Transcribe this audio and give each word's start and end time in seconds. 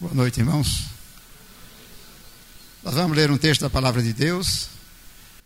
Boa 0.00 0.14
noite, 0.14 0.38
irmãos. 0.38 0.84
Nós 2.84 2.94
vamos 2.94 3.16
ler 3.16 3.32
um 3.32 3.36
texto 3.36 3.62
da 3.62 3.68
palavra 3.68 4.00
de 4.00 4.12
Deus, 4.12 4.68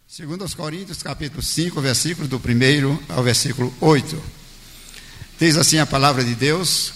segundo 0.06 0.42
aos 0.42 0.52
Coríntios, 0.52 1.02
capítulo 1.02 1.42
5, 1.42 1.80
versículo 1.80 2.28
do 2.28 2.36
1 2.36 2.98
ao 3.08 3.22
versículo 3.22 3.74
8. 3.80 4.22
Diz 5.40 5.56
assim 5.56 5.78
a 5.78 5.86
palavra 5.86 6.22
de 6.22 6.34
Deus: 6.34 6.92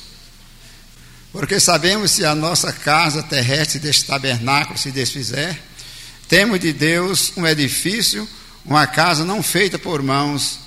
Porque 1.33 1.59
sabemos 1.59 2.11
se 2.11 2.27
a 2.27 2.35
nossa 2.35 2.75
casa 2.75 3.22
terrestre 3.22 3.79
deste 3.79 4.04
tabernáculo 4.04 4.79
se 4.79 4.93
desfizer, 4.93 5.59
temos 6.29 6.61
de 6.61 6.75
Deus 6.75 7.33
um 7.38 7.47
edifício, 7.47 8.29
uma 8.67 8.87
casa 8.87 9.25
não 9.25 9.43
feita 9.43 9.79
por 9.79 10.03
mãos, 10.03 10.61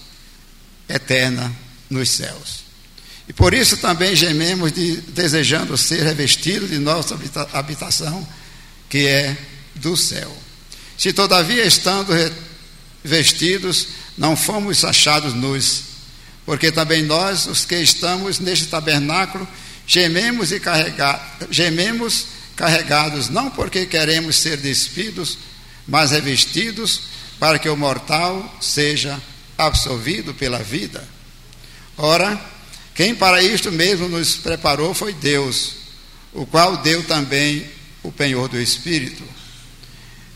eterna 0.90 1.56
nos 1.88 2.10
céus. 2.10 2.69
E 3.30 3.34
por 3.34 3.54
isso 3.54 3.78
também 3.78 4.16
gememos 4.16 4.72
de, 4.72 4.98
desejando 5.02 5.78
ser 5.78 6.02
revestidos 6.02 6.72
de 6.72 6.80
nossa 6.80 7.16
habitação, 7.54 8.28
que 8.90 9.06
é 9.06 9.38
do 9.76 9.96
céu. 9.96 10.36
Se 10.98 11.14
todavia 11.14 11.64
estando 11.64 12.12
vestidos, 13.04 13.90
não 14.18 14.36
fomos 14.36 14.84
achados 14.84 15.36
nus, 15.36 15.84
porque 16.44 16.72
também 16.72 17.04
nós, 17.04 17.46
os 17.46 17.66
que 17.66 17.76
estamos 17.76 18.40
neste 18.40 18.66
tabernáculo, 18.66 19.48
gememos 19.86 20.52
e 20.52 20.60
carrega, 20.60 21.22
gememos 21.52 22.26
carregados, 22.56 23.30
não 23.30 23.52
porque 23.52 23.86
queremos 23.86 24.38
ser 24.38 24.58
despidos, 24.58 25.38
mas 25.88 26.10
revestidos, 26.10 27.02
para 27.40 27.60
que 27.60 27.70
o 27.70 27.78
mortal 27.78 28.58
seja 28.60 29.22
absolvido 29.56 30.34
pela 30.34 30.60
vida. 30.64 31.08
Ora, 31.96 32.40
quem 33.00 33.16
para 33.16 33.42
isto 33.42 33.72
mesmo 33.72 34.10
nos 34.10 34.36
preparou 34.36 34.94
foi 34.94 35.14
Deus, 35.14 35.76
o 36.34 36.46
qual 36.46 36.76
deu 36.76 37.02
também 37.02 37.66
o 38.04 38.12
penhor 38.12 38.50
do 38.50 38.60
Espírito. 38.60 39.24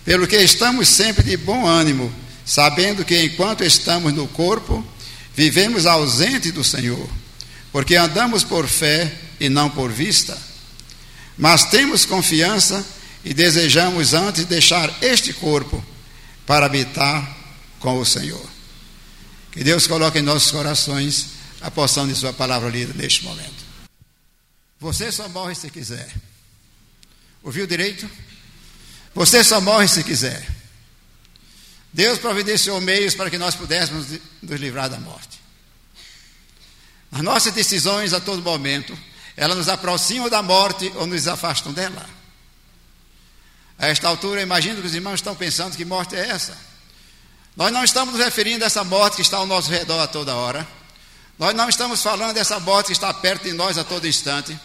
Pelo 0.06 0.26
que 0.26 0.38
estamos 0.38 0.88
sempre 0.88 1.24
de 1.24 1.36
bom 1.36 1.68
ânimo, 1.68 2.10
sabendo 2.46 3.04
que 3.04 3.22
enquanto 3.22 3.66
estamos 3.66 4.14
no 4.14 4.30
corpo, 4.30 4.82
vivemos 5.36 5.86
ausente 5.86 6.54
do 6.54 6.64
Senhor, 6.64 7.06
porque 7.70 7.98
andamos 7.98 8.46
por 8.46 8.66
fé 8.66 9.14
e 9.42 9.50
não 9.50 9.70
por 9.70 9.92
vista. 9.92 10.38
Mas 11.38 11.66
temos 11.66 12.06
confiança 12.06 12.86
e 13.26 13.34
desejamos 13.34 14.14
antes 14.14 14.46
deixar 14.46 14.90
este 15.02 15.34
corpo 15.34 15.84
para 16.46 16.66
habitar 16.66 17.30
com 17.82 18.00
o 18.00 18.06
Senhor. 18.06 18.46
Que 19.52 19.66
Deus 19.66 19.86
coloque 19.86 20.20
em 20.20 20.22
nossos 20.22 20.50
corações 20.50 21.43
a 21.64 21.72
porção 21.72 22.06
de 22.06 22.14
Sua 22.14 22.34
palavra 22.34 22.70
lida 22.70 22.94
neste 22.94 23.24
momento. 23.24 23.64
Você 24.80 25.10
só 25.12 25.30
morre 25.30 25.56
se 25.56 25.70
quiser. 25.70 26.14
Ouviu 27.42 27.66
direito? 27.66 28.08
Você 29.16 29.44
só 29.46 29.62
morre 29.62 29.88
se 29.88 30.04
quiser. 30.04 30.46
Deus 31.94 32.20
providenciou 32.20 32.82
meios 32.82 33.16
para 33.16 33.30
que 33.30 33.38
nós 33.38 33.56
pudéssemos 33.56 34.08
nos 34.42 34.60
livrar 34.60 34.90
da 34.90 35.00
morte. 35.00 35.40
As 37.12 37.22
nossas 37.22 37.54
decisões 37.54 38.12
a 38.12 38.20
todo 38.20 38.42
momento, 38.42 38.98
elas 39.38 39.56
nos 39.56 39.70
aproximam 39.70 40.30
da 40.30 40.42
morte 40.42 40.92
ou 40.96 41.08
nos 41.08 41.28
afastam 41.30 41.72
dela. 41.72 42.06
A 43.78 43.88
esta 43.88 44.10
altura, 44.10 44.42
imagino 44.42 44.82
que 44.82 44.88
os 44.88 44.96
irmãos 44.96 45.16
estão 45.16 45.36
pensando 45.36 45.78
que 45.78 45.86
morte 45.86 46.16
é 46.16 46.28
essa. 46.28 46.58
Nós 47.56 47.72
não 47.72 47.84
estamos 47.84 48.16
nos 48.16 48.24
referindo 48.24 48.66
a 48.66 48.68
essa 48.68 48.84
morte 48.84 49.18
que 49.18 49.22
está 49.22 49.38
ao 49.38 49.46
nosso 49.46 49.70
redor 49.70 50.02
a 50.02 50.08
toda 50.08 50.36
hora. 50.36 50.68
Nós 51.44 51.54
não 51.54 51.68
estamos 51.68 52.02
falando 52.02 52.34
dessa 52.34 52.58
morte 52.58 52.86
que 52.86 52.94
está 52.94 53.14
perto 53.14 53.44
de 53.44 53.52
nós 53.52 53.78
a 53.78 53.84
todo 53.84 54.08
instante, 54.08 54.58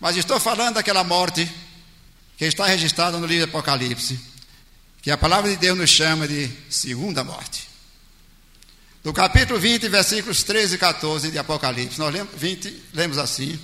mas 0.00 0.16
estou 0.16 0.40
falando 0.40 0.76
daquela 0.76 1.04
morte 1.04 1.46
que 2.38 2.46
está 2.46 2.64
registrada 2.64 3.18
no 3.18 3.26
livro 3.26 3.46
do 3.46 3.50
Apocalipse, 3.50 4.18
que 5.02 5.10
a 5.10 5.18
palavra 5.18 5.50
de 5.50 5.58
Deus 5.58 5.76
nos 5.76 5.90
chama 5.90 6.26
de 6.26 6.50
segunda 6.70 7.22
morte. 7.22 7.68
No 9.04 9.12
capítulo 9.12 9.60
20, 9.60 9.86
versículos 9.90 10.42
13 10.44 10.76
e 10.76 10.78
14 10.78 11.30
de 11.30 11.38
Apocalipse, 11.38 11.98
nós 11.98 12.10
lemos, 12.10 12.32
20, 12.34 12.82
lemos 12.94 13.18
assim: 13.18 13.60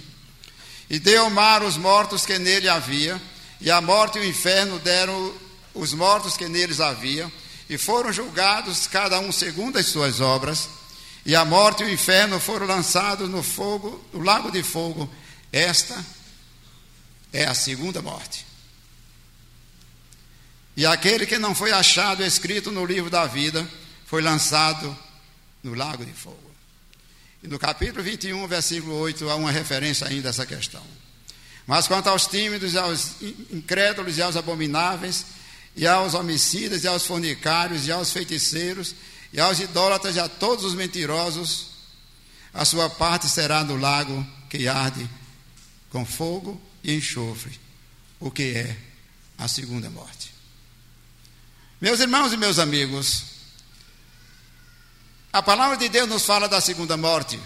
E 0.90 0.98
deu 0.98 1.28
o 1.28 1.30
mar 1.30 1.62
os 1.62 1.78
mortos 1.78 2.26
que 2.26 2.38
nele 2.38 2.68
havia, 2.68 3.18
e 3.58 3.70
a 3.70 3.80
morte 3.80 4.18
e 4.18 4.20
o 4.20 4.24
inferno 4.26 4.78
deram 4.80 5.32
os 5.72 5.94
mortos 5.94 6.36
que 6.36 6.46
neles 6.46 6.78
havia, 6.78 7.32
e 7.70 7.78
foram 7.78 8.12
julgados 8.12 8.86
cada 8.86 9.18
um 9.18 9.32
segundo 9.32 9.78
as 9.78 9.86
suas 9.86 10.20
obras 10.20 10.68
e 11.30 11.36
a 11.36 11.44
morte 11.44 11.84
e 11.84 11.86
o 11.86 11.88
inferno 11.88 12.40
foram 12.40 12.66
lançados 12.66 13.30
no 13.30 13.40
fogo, 13.40 14.04
no 14.12 14.20
lago 14.20 14.50
de 14.50 14.64
fogo. 14.64 15.08
Esta 15.52 16.04
é 17.32 17.44
a 17.44 17.54
segunda 17.54 18.02
morte. 18.02 18.44
E 20.76 20.84
aquele 20.84 21.26
que 21.26 21.38
não 21.38 21.54
foi 21.54 21.70
achado 21.70 22.24
escrito 22.24 22.72
no 22.72 22.84
livro 22.84 23.08
da 23.08 23.26
vida 23.26 23.64
foi 24.06 24.20
lançado 24.22 24.98
no 25.62 25.72
lago 25.74 26.04
de 26.04 26.10
fogo. 26.10 26.50
E 27.44 27.46
no 27.46 27.60
capítulo 27.60 28.02
21, 28.02 28.48
versículo 28.48 28.96
8, 28.96 29.30
há 29.30 29.36
uma 29.36 29.52
referência 29.52 30.08
ainda 30.08 30.30
a 30.30 30.30
essa 30.30 30.44
questão. 30.44 30.82
Mas 31.64 31.86
quanto 31.86 32.08
aos 32.08 32.26
tímidos, 32.26 32.74
aos 32.74 33.22
incrédulos 33.52 34.18
e 34.18 34.22
aos 34.22 34.34
abomináveis, 34.34 35.26
e 35.76 35.86
aos 35.86 36.14
homicidas, 36.14 36.82
e 36.82 36.88
aos 36.88 37.06
fornicários, 37.06 37.86
e 37.86 37.92
aos 37.92 38.10
feiticeiros, 38.10 38.96
e 39.32 39.40
aos 39.40 39.60
idólatras 39.60 40.16
e 40.16 40.20
a 40.20 40.28
todos 40.28 40.64
os 40.64 40.74
mentirosos, 40.74 41.66
a 42.52 42.64
sua 42.64 42.90
parte 42.90 43.28
será 43.28 43.62
no 43.62 43.76
lago 43.76 44.26
que 44.48 44.66
arde 44.66 45.08
com 45.90 46.04
fogo 46.04 46.60
e 46.82 46.94
enxofre, 46.94 47.58
o 48.18 48.30
que 48.30 48.54
é 48.56 48.76
a 49.38 49.46
segunda 49.46 49.88
morte. 49.88 50.32
Meus 51.80 52.00
irmãos 52.00 52.32
e 52.32 52.36
meus 52.36 52.58
amigos, 52.58 53.24
a 55.32 55.42
palavra 55.42 55.76
de 55.76 55.88
Deus 55.88 56.08
nos 56.08 56.24
fala 56.24 56.48
da 56.48 56.60
segunda 56.60 56.96
morte, 56.96 57.40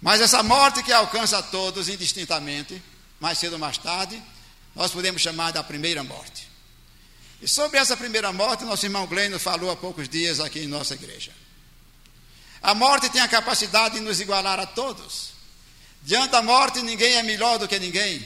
mas 0.00 0.20
essa 0.20 0.42
morte 0.42 0.82
que 0.82 0.92
alcança 0.92 1.38
a 1.38 1.42
todos 1.42 1.88
indistintamente, 1.88 2.82
mais 3.20 3.38
cedo 3.38 3.54
ou 3.54 3.58
mais 3.58 3.78
tarde, 3.78 4.20
nós 4.74 4.90
podemos 4.90 5.20
chamar 5.20 5.52
da 5.52 5.62
primeira 5.62 6.02
morte. 6.02 6.41
E 7.42 7.48
sobre 7.48 7.76
essa 7.76 7.96
primeira 7.96 8.32
morte, 8.32 8.62
nosso 8.62 8.86
irmão 8.86 9.04
Glênio 9.04 9.36
falou 9.36 9.68
há 9.68 9.74
poucos 9.74 10.08
dias 10.08 10.38
aqui 10.38 10.60
em 10.60 10.68
nossa 10.68 10.94
igreja. 10.94 11.32
A 12.62 12.72
morte 12.72 13.10
tem 13.10 13.20
a 13.20 13.26
capacidade 13.26 13.96
de 13.96 14.00
nos 14.00 14.20
igualar 14.20 14.60
a 14.60 14.66
todos. 14.66 15.30
Diante 16.04 16.30
da 16.30 16.40
morte, 16.40 16.80
ninguém 16.82 17.16
é 17.16 17.22
melhor 17.24 17.58
do 17.58 17.66
que 17.66 17.80
ninguém. 17.80 18.24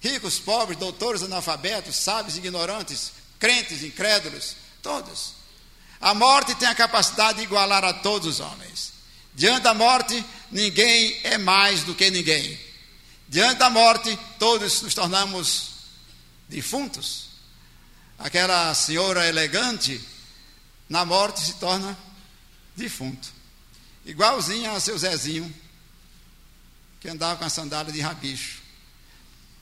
Ricos, 0.00 0.38
pobres, 0.38 0.78
doutores, 0.78 1.22
analfabetos, 1.22 1.94
sábios, 1.96 2.38
ignorantes, 2.38 3.12
crentes, 3.38 3.82
incrédulos, 3.82 4.56
todos. 4.82 5.34
A 6.00 6.14
morte 6.14 6.54
tem 6.54 6.68
a 6.68 6.74
capacidade 6.74 7.38
de 7.38 7.44
igualar 7.44 7.84
a 7.84 7.92
todos 7.92 8.26
os 8.26 8.40
homens. 8.40 8.92
Diante 9.34 9.64
da 9.64 9.74
morte, 9.74 10.24
ninguém 10.50 11.20
é 11.22 11.36
mais 11.36 11.82
do 11.82 11.94
que 11.94 12.10
ninguém. 12.10 12.58
Diante 13.28 13.58
da 13.58 13.68
morte, 13.68 14.18
todos 14.38 14.80
nos 14.80 14.94
tornamos 14.94 15.68
defuntos 16.48 17.27
aquela 18.18 18.74
senhora 18.74 19.26
elegante, 19.26 20.00
na 20.88 21.04
morte 21.04 21.40
se 21.40 21.54
torna 21.54 21.96
defunto. 22.74 23.28
Igualzinha 24.04 24.72
a 24.72 24.80
seu 24.80 24.98
Zezinho, 24.98 25.54
que 27.00 27.08
andava 27.08 27.36
com 27.36 27.44
a 27.44 27.50
sandália 27.50 27.92
de 27.92 28.00
rabicho. 28.00 28.62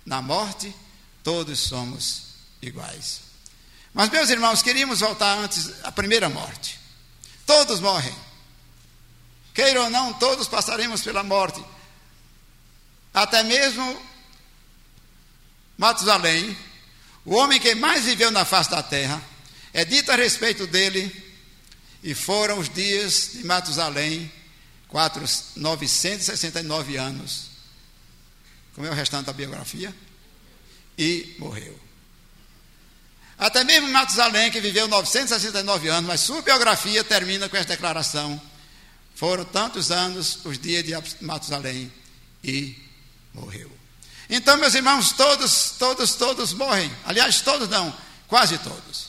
Na 0.04 0.22
morte, 0.22 0.74
todos 1.22 1.58
somos 1.58 2.22
iguais. 2.62 3.20
Mas, 3.92 4.08
meus 4.10 4.30
irmãos, 4.30 4.62
queríamos 4.62 5.00
voltar 5.00 5.36
antes 5.38 5.72
à 5.84 5.90
primeira 5.90 6.28
morte. 6.28 6.78
Todos 7.44 7.80
morrem. 7.80 8.14
Queira 9.52 9.82
ou 9.82 9.90
não, 9.90 10.12
todos 10.12 10.46
passaremos 10.46 11.02
pela 11.02 11.22
morte. 11.22 11.64
Até 13.12 13.42
mesmo 13.42 14.00
Matusalém, 15.78 16.56
o 17.26 17.34
homem 17.34 17.58
que 17.58 17.74
mais 17.74 18.04
viveu 18.04 18.30
na 18.30 18.44
face 18.44 18.70
da 18.70 18.82
terra, 18.82 19.20
é 19.72 19.84
dito 19.84 20.12
a 20.12 20.14
respeito 20.14 20.66
dele, 20.66 21.14
e 22.02 22.14
foram 22.14 22.60
os 22.60 22.68
dias 22.68 23.32
de 23.34 23.44
Matusalém, 23.44 24.30
4, 24.88 25.24
969 25.56 26.96
anos. 26.96 27.50
Como 28.74 28.86
é 28.86 28.90
o 28.90 28.94
restante 28.94 29.26
da 29.26 29.32
biografia? 29.32 29.92
E 30.96 31.34
morreu. 31.38 31.76
Até 33.36 33.64
mesmo 33.64 33.88
Matusalém, 33.88 34.50
que 34.50 34.60
viveu 34.60 34.86
969 34.86 35.88
anos, 35.88 36.06
mas 36.06 36.20
sua 36.20 36.40
biografia 36.40 37.02
termina 37.02 37.48
com 37.48 37.56
essa 37.56 37.68
declaração: 37.68 38.40
foram 39.16 39.44
tantos 39.44 39.90
anos 39.90 40.38
os 40.44 40.58
dias 40.58 40.84
de 40.84 40.94
Matusalém 41.24 41.92
e 42.42 42.76
morreu. 43.34 43.75
Então, 44.28 44.56
meus 44.56 44.74
irmãos, 44.74 45.12
todos, 45.12 45.74
todos, 45.78 46.14
todos 46.14 46.52
morrem. 46.52 46.90
Aliás, 47.04 47.40
todos 47.40 47.68
não, 47.68 47.94
quase 48.26 48.58
todos. 48.58 49.06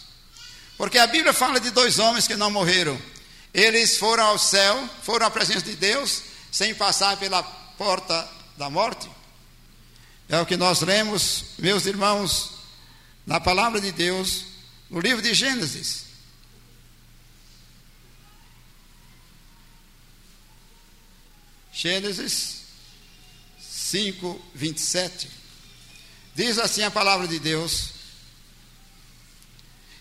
Porque 0.77 0.97
a 0.99 1.07
Bíblia 1.07 1.33
fala 1.33 1.59
de 1.59 1.71
dois 1.71 1.97
homens 1.97 2.27
que 2.27 2.35
não 2.35 2.51
morreram. 2.51 2.99
Eles 3.53 3.97
foram 3.97 4.23
ao 4.25 4.37
céu, 4.37 4.87
foram 5.01 5.25
à 5.25 5.31
presença 5.31 5.61
de 5.61 5.75
Deus, 5.75 6.21
sem 6.51 6.75
passar 6.75 7.17
pela 7.17 7.41
porta 7.41 8.29
da 8.55 8.69
morte. 8.69 9.09
É 10.29 10.39
o 10.39 10.45
que 10.45 10.55
nós 10.55 10.81
lemos, 10.81 11.45
meus 11.57 11.85
irmãos, 11.87 12.51
na 13.25 13.39
palavra 13.39 13.81
de 13.81 13.91
Deus, 13.91 14.43
no 14.89 14.99
livro 14.99 15.21
de 15.21 15.33
Gênesis. 15.33 16.05
Gênesis 21.73 22.56
5, 23.89 24.41
27. 24.53 25.29
Diz 26.35 26.57
assim 26.57 26.83
a 26.83 26.91
palavra 26.91 27.25
de 27.25 27.39
Deus: 27.39 27.91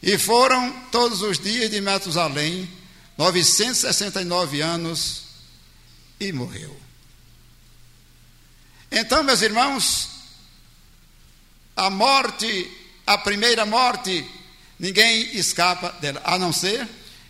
E 0.03 0.19
foram 0.19 0.73
todos 0.91 1.23
os 1.23 1.38
dias 1.38 1.71
de 1.71 1.81
Matusalém, 1.81 2.69
969 3.17 4.61
anos, 4.61 5.23
e 6.19 6.33
morreu. 6.33 6.77
Então, 8.91 9.23
meus 9.23 9.41
irmãos, 9.43 10.09
a 11.77 11.89
morte, 11.89 12.69
a 13.06 13.17
primeira 13.17 13.65
morte, 13.65 14.29
ninguém 14.81 15.37
escapa 15.37 15.91
dela, 16.00 16.21
a 16.25 16.37
não 16.37 16.53
ser 16.53 16.89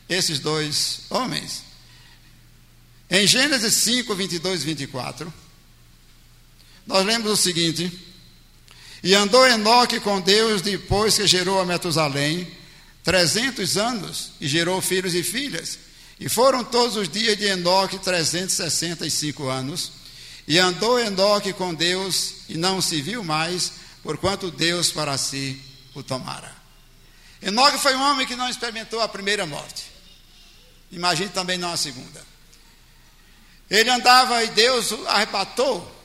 esses 0.09 0.38
dois 0.38 1.02
homens. 1.11 1.62
Em 3.11 3.26
Gênesis 3.26 3.75
5, 3.75 4.14
22 4.14 4.62
e 4.62 4.64
24, 4.64 5.45
nós 6.87 7.05
lemos 7.05 7.31
o 7.31 7.37
seguinte: 7.37 7.91
E 9.03 9.15
andou 9.15 9.47
Enoque 9.47 10.00
com 10.00 10.21
Deus 10.21 10.62
depois 10.62 11.17
que 11.17 11.27
gerou 11.27 11.61
a 11.61 11.65
Metusalém, 11.65 12.47
trezentos 13.03 13.77
anos, 13.77 14.33
e 14.41 14.47
gerou 14.47 14.81
filhos 14.81 15.15
e 15.15 15.23
filhas. 15.23 15.79
E 16.19 16.29
foram 16.29 16.65
todos 16.65 16.97
os 16.97 17.09
dias 17.09 17.37
de 17.37 17.44
Enoque 17.44 17.99
365 17.99 19.49
anos. 19.49 19.93
E 20.49 20.59
andou 20.59 20.99
Enoque 20.99 21.53
com 21.53 21.75
Deus 21.75 22.35
e 22.49 22.56
não 22.56 22.81
se 22.81 23.03
viu 23.03 23.25
mais, 23.25 23.73
porquanto 24.03 24.50
Deus 24.50 24.93
para 24.93 25.19
si 25.19 25.61
o 25.93 26.03
tomara. 26.03 26.55
Enoque 27.43 27.79
foi 27.79 27.94
um 27.97 28.03
homem 28.03 28.27
que 28.27 28.37
não 28.37 28.49
experimentou 28.49 29.00
a 29.00 29.09
primeira 29.09 29.44
morte. 29.44 29.85
Imagine 30.91 31.29
também 31.31 31.59
não 31.59 31.73
a 31.73 31.77
segunda. 31.77 32.25
Ele 33.69 33.91
andava 33.91 34.43
e 34.44 34.49
Deus 34.49 34.93
arrebatou. 35.09 35.95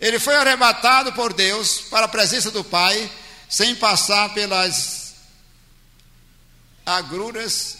Ele 0.00 0.18
foi 0.18 0.34
arrebatado 0.34 1.12
por 1.12 1.34
Deus 1.34 1.82
para 1.82 2.06
a 2.06 2.08
presença 2.08 2.50
do 2.50 2.64
Pai, 2.64 3.10
sem 3.48 3.74
passar 3.74 4.32
pelas 4.32 5.14
agruras 6.86 7.76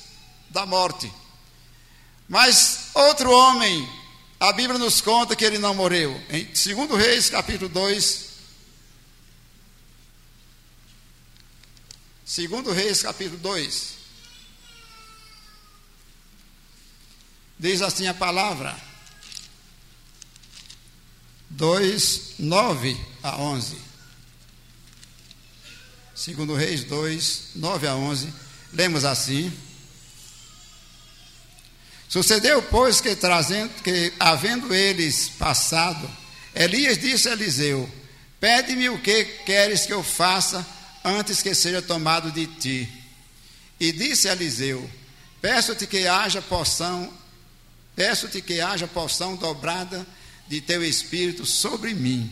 da 0.51 0.67
morte. 0.67 1.11
Mas 2.29 2.91
outro 2.93 3.31
homem, 3.31 3.89
a 4.39 4.53
Bíblia 4.53 4.79
nos 4.79 5.01
conta 5.01 5.35
que 5.35 5.45
ele 5.45 5.59
não 5.59 5.75
morreu. 5.75 6.13
Em 6.29 6.45
2 6.45 6.91
Reis, 6.99 7.31
capítulo 7.31 7.71
2. 7.71 8.31
2 12.37 12.77
Reis, 12.77 13.03
capítulo 13.03 13.39
2. 13.39 13.95
Diz 17.59 17.81
assim 17.81 18.07
a 18.07 18.15
palavra. 18.15 18.90
2, 21.61 22.37
9 22.39 22.97
a 23.23 23.37
11. 23.37 23.77
2 26.35 26.59
Reis 26.59 26.85
2, 26.85 27.43
9 27.57 27.87
a 27.87 27.95
11. 27.95 28.33
Lemos 28.73 29.05
assim. 29.05 29.53
Sucedeu, 32.09 32.63
pois, 32.63 33.03
que, 33.03 33.15
trazendo, 33.15 33.71
que 33.83 34.11
havendo 34.19 34.75
eles 34.75 35.29
passado, 35.29 36.11
Elias 36.55 36.97
disse 36.97 37.29
a 37.29 37.33
Eliseu: 37.33 37.89
Pede-me 38.41 38.89
o 38.89 38.99
que 38.99 39.23
queres 39.45 39.85
que 39.85 39.93
eu 39.93 40.03
faça 40.03 40.67
antes 41.05 41.43
que 41.43 41.55
seja 41.55 41.83
tomado 41.83 42.33
de 42.33 42.47
ti. 42.47 42.89
E 43.79 43.93
disse 43.93 44.31
a 44.31 44.33
Eliseu: 44.33 44.91
Peço-te 45.43 45.87
que 45.87 46.07
haja 46.07 46.41
poção, 46.41 47.13
peço-te 47.95 48.41
que 48.41 48.63
haja 48.63 48.87
poção 48.87 49.37
dobrada 49.37 50.07
de 50.51 50.61
teu 50.61 50.85
espírito 50.85 51.47
sobre 51.47 51.95
mim. 51.95 52.31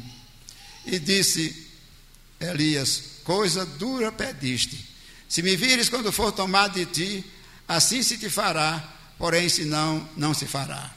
E 0.85 0.99
disse 0.99 1.67
Elias: 2.38 3.03
Coisa 3.25 3.65
dura 3.65 4.12
pediste. 4.12 4.87
Se 5.26 5.43
me 5.43 5.56
vires 5.56 5.88
quando 5.88 6.12
for 6.12 6.32
tomado 6.32 6.75
de 6.75 6.85
ti, 6.85 7.25
assim 7.67 8.03
se 8.03 8.19
te 8.19 8.29
fará 8.29 8.97
porém 9.19 9.49
senão 9.49 10.09
não 10.17 10.32
se 10.32 10.47
fará. 10.47 10.94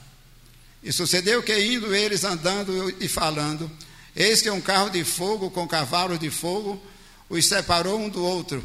E 0.82 0.92
sucedeu 0.92 1.42
que 1.42 1.58
indo 1.58 1.94
eles 1.94 2.24
andando 2.24 2.94
e 3.00 3.08
falando, 3.08 3.70
eis 4.14 4.40
que 4.40 4.50
um 4.50 4.60
carro 4.60 4.88
de 4.88 5.04
fogo 5.04 5.50
com 5.50 5.66
cavalos 5.66 6.18
de 6.18 6.30
fogo 6.30 6.80
os 7.28 7.46
separou 7.46 7.98
um 7.98 8.08
do 8.08 8.22
outro, 8.24 8.62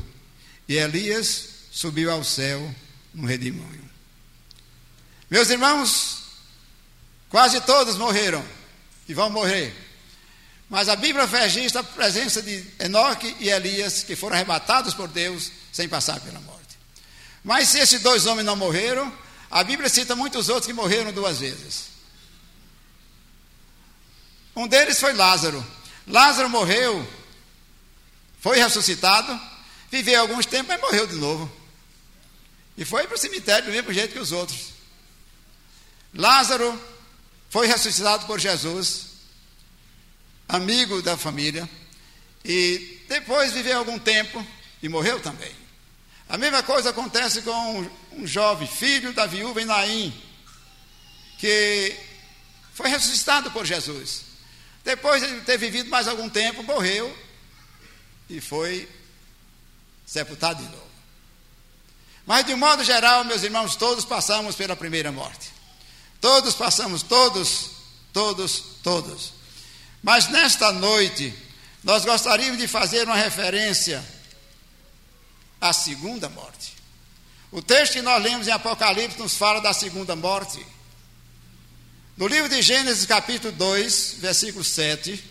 e 0.67 0.75
Elias 0.75 1.49
subiu 1.71 2.11
ao 2.11 2.23
céu 2.23 2.73
no 3.13 3.25
redemoinho. 3.25 3.89
Meus 5.29 5.49
irmãos, 5.49 6.23
quase 7.29 7.61
todos 7.61 7.97
morreram 7.97 8.43
e 9.07 9.13
vão 9.13 9.29
morrer. 9.29 9.75
Mas 10.69 10.89
a 10.89 10.95
Bíblia 10.95 11.25
registra 11.25 11.81
a 11.81 11.83
presença 11.83 12.41
de 12.41 12.65
Enoque 12.79 13.35
e 13.39 13.49
Elias, 13.49 14.03
que 14.03 14.15
foram 14.15 14.35
arrebatados 14.35 14.93
por 14.93 15.07
Deus 15.07 15.51
sem 15.71 15.87
passar 15.87 16.19
pela 16.19 16.39
morte. 16.41 16.77
Mas 17.43 17.69
se 17.69 17.79
esses 17.79 18.01
dois 18.01 18.25
homens 18.25 18.45
não 18.45 18.55
morreram, 18.55 19.11
a 19.49 19.63
Bíblia 19.63 19.87
cita 19.87 20.15
muitos 20.15 20.49
outros 20.49 20.67
que 20.67 20.73
morreram 20.73 21.13
duas 21.13 21.39
vezes. 21.39 21.87
Um 24.55 24.67
deles 24.67 24.99
foi 24.99 25.13
Lázaro. 25.13 25.65
Lázaro 26.05 26.49
morreu, 26.49 27.07
foi 28.39 28.57
ressuscitado, 28.57 29.39
viveu 29.91 30.21
alguns 30.21 30.45
tempos, 30.45 30.67
mas 30.67 30.81
morreu 30.81 31.07
de 31.07 31.15
novo. 31.15 31.51
E 32.77 32.83
foi 32.83 33.07
para 33.07 33.15
o 33.15 33.19
cemitério 33.19 33.65
do 33.65 33.71
mesmo 33.71 33.93
jeito 33.93 34.13
que 34.13 34.19
os 34.19 34.31
outros. 34.31 34.69
Lázaro 36.13 36.79
foi 37.49 37.67
ressuscitado 37.67 38.25
por 38.25 38.39
Jesus, 38.39 39.07
amigo 40.47 41.01
da 41.01 41.17
família, 41.17 41.69
e 42.43 43.03
depois 43.07 43.53
viveu 43.53 43.77
algum 43.77 43.97
tempo 43.99 44.45
e 44.81 44.89
morreu 44.89 45.19
também. 45.19 45.51
A 46.29 46.37
mesma 46.37 46.61
coisa 46.61 46.89
acontece 46.89 47.41
com 47.41 47.89
um 48.11 48.27
jovem, 48.27 48.67
filho 48.67 49.13
da 49.13 49.25
viúva 49.25 49.63
Naim, 49.63 50.13
que 51.37 51.95
foi 52.73 52.89
ressuscitado 52.89 53.49
por 53.51 53.65
Jesus. 53.65 54.23
Depois 54.83 55.21
de 55.21 55.41
ter 55.41 55.57
vivido 55.57 55.89
mais 55.89 56.07
algum 56.07 56.29
tempo, 56.29 56.63
morreu 56.63 57.15
e 58.29 58.41
foi 58.41 58.87
sepultado 60.05 60.63
de 60.63 60.69
novo. 60.69 60.87
Mas 62.25 62.45
de 62.45 62.53
um 62.53 62.57
modo 62.57 62.83
geral, 62.83 63.23
meus 63.23 63.43
irmãos, 63.43 63.75
todos 63.75 64.03
passamos 64.03 64.55
pela 64.55 64.75
primeira 64.75 65.11
morte. 65.11 65.49
Todos 66.27 66.55
passamos, 66.55 67.03
todos, 67.03 67.69
todos, 68.11 68.61
todos. 68.83 69.31
Mas 70.03 70.27
nesta 70.27 70.73
noite, 70.73 71.33
nós 71.81 72.03
gostaríamos 72.03 72.57
de 72.57 72.67
fazer 72.67 73.05
uma 73.05 73.15
referência 73.15 74.05
a 75.61 75.71
segunda 75.71 76.27
morte. 76.27 76.73
O 77.49 77.61
texto 77.61 77.93
que 77.93 78.01
nós 78.01 78.21
lemos 78.21 78.45
em 78.45 78.51
Apocalipse 78.51 79.17
nos 79.17 79.35
fala 79.35 79.61
da 79.61 79.71
segunda 79.71 80.17
morte. 80.17 80.67
No 82.17 82.27
livro 82.27 82.49
de 82.49 82.61
Gênesis, 82.61 83.05
capítulo 83.05 83.53
2, 83.53 84.15
versículo 84.19 84.65
7. 84.65 85.23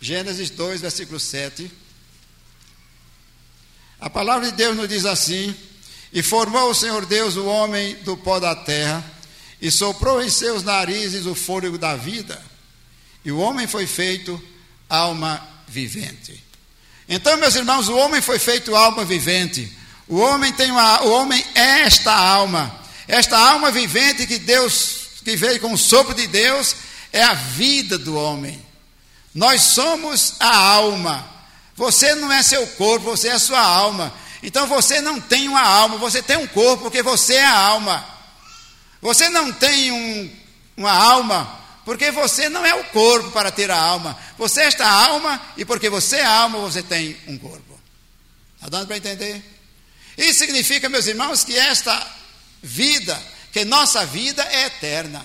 Gênesis 0.00 0.48
2, 0.48 0.80
versículo 0.80 1.20
7. 1.20 1.70
A 4.00 4.08
palavra 4.08 4.50
de 4.50 4.56
Deus 4.56 4.74
nos 4.74 4.88
diz 4.88 5.04
assim: 5.04 5.54
E 6.14 6.22
formou 6.22 6.70
o 6.70 6.74
Senhor 6.74 7.04
Deus 7.04 7.36
o 7.36 7.44
homem 7.44 7.94
do 8.04 8.16
pó 8.16 8.40
da 8.40 8.56
terra, 8.56 9.15
e 9.60 9.70
soprou 9.70 10.22
em 10.22 10.30
seus 10.30 10.62
narizes 10.62 11.26
o 11.26 11.34
fôlego 11.34 11.78
da 11.78 11.96
vida, 11.96 12.42
e 13.24 13.32
o 13.32 13.38
homem 13.38 13.66
foi 13.66 13.86
feito 13.86 14.40
alma 14.88 15.46
vivente. 15.66 16.42
Então, 17.08 17.36
meus 17.36 17.54
irmãos, 17.54 17.88
o 17.88 17.96
homem 17.96 18.20
foi 18.20 18.38
feito 18.38 18.74
alma 18.74 19.04
vivente. 19.04 19.70
O 20.08 20.18
homem 20.18 20.52
tem 20.52 20.70
uma, 20.70 21.02
o 21.02 21.10
homem 21.10 21.44
é 21.54 21.82
esta 21.82 22.12
alma. 22.12 22.80
Esta 23.08 23.38
alma 23.38 23.70
vivente 23.70 24.26
que 24.26 24.38
Deus, 24.38 25.22
que 25.24 25.36
veio 25.36 25.60
com 25.60 25.72
o 25.72 25.78
sopro 25.78 26.14
de 26.14 26.26
Deus, 26.26 26.76
é 27.12 27.22
a 27.22 27.34
vida 27.34 27.98
do 27.98 28.16
homem. 28.16 28.60
Nós 29.34 29.62
somos 29.62 30.34
a 30.40 30.56
alma. 30.56 31.28
Você 31.76 32.14
não 32.14 32.32
é 32.32 32.42
seu 32.42 32.66
corpo, 32.68 33.04
você 33.04 33.28
é 33.28 33.38
sua 33.38 33.60
alma. 33.60 34.12
Então 34.42 34.66
você 34.66 35.00
não 35.00 35.20
tem 35.20 35.48
uma 35.48 35.62
alma, 35.62 35.98
você 35.98 36.22
tem 36.22 36.36
um 36.36 36.46
corpo, 36.46 36.84
porque 36.84 37.02
você 37.02 37.34
é 37.34 37.44
a 37.44 37.56
alma. 37.56 38.15
Você 39.06 39.28
não 39.28 39.52
tem 39.52 39.92
um, 39.92 40.36
uma 40.76 40.90
alma, 40.90 41.60
porque 41.84 42.10
você 42.10 42.48
não 42.48 42.66
é 42.66 42.74
o 42.74 42.82
corpo 42.86 43.30
para 43.30 43.52
ter 43.52 43.70
a 43.70 43.80
alma. 43.80 44.18
Você 44.36 44.62
é 44.62 44.64
esta 44.64 44.84
alma, 44.84 45.40
e 45.56 45.64
porque 45.64 45.88
você 45.88 46.16
é 46.16 46.24
alma, 46.24 46.58
você 46.58 46.82
tem 46.82 47.16
um 47.28 47.38
corpo. 47.38 47.80
Está 48.56 48.68
dando 48.68 48.88
para 48.88 48.96
entender? 48.96 49.40
Isso 50.18 50.40
significa, 50.40 50.88
meus 50.88 51.06
irmãos, 51.06 51.44
que 51.44 51.56
esta 51.56 52.04
vida, 52.60 53.16
que 53.52 53.64
nossa 53.64 54.04
vida 54.04 54.42
é 54.42 54.66
eterna. 54.66 55.24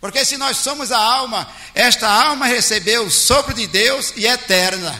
Porque 0.00 0.24
se 0.24 0.38
nós 0.38 0.56
somos 0.56 0.90
a 0.90 0.96
alma, 0.98 1.46
esta 1.74 2.08
alma 2.08 2.46
recebeu 2.46 3.04
o 3.04 3.10
sopro 3.10 3.52
de 3.52 3.66
Deus 3.66 4.14
e 4.16 4.26
é 4.26 4.32
eterna. 4.32 4.98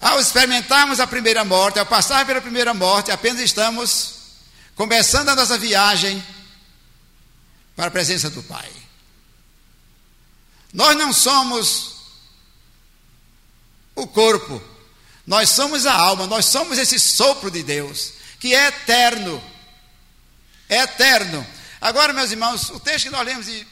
Ao 0.00 0.20
experimentarmos 0.20 1.00
a 1.00 1.06
primeira 1.08 1.44
morte, 1.44 1.80
ao 1.80 1.86
passar 1.86 2.24
pela 2.24 2.40
primeira 2.40 2.72
morte, 2.72 3.10
apenas 3.10 3.40
estamos 3.40 4.15
começando 4.76 5.30
a 5.30 5.34
nossa 5.34 5.56
viagem 5.56 6.22
para 7.74 7.86
a 7.86 7.90
presença 7.90 8.28
do 8.28 8.42
Pai. 8.42 8.70
Nós 10.72 10.94
não 10.96 11.12
somos 11.12 11.96
o 13.94 14.06
corpo, 14.06 14.62
nós 15.26 15.48
somos 15.48 15.86
a 15.86 15.94
alma, 15.94 16.26
nós 16.26 16.44
somos 16.44 16.78
esse 16.78 17.00
sopro 17.00 17.50
de 17.50 17.62
Deus, 17.62 18.12
que 18.38 18.54
é 18.54 18.68
eterno. 18.68 19.42
É 20.68 20.82
eterno. 20.82 21.44
Agora, 21.80 22.12
meus 22.12 22.30
irmãos, 22.30 22.68
o 22.68 22.78
texto 22.78 23.04
que 23.04 23.10
nós 23.10 23.24
lemos 23.24 23.48
em, 23.48 23.66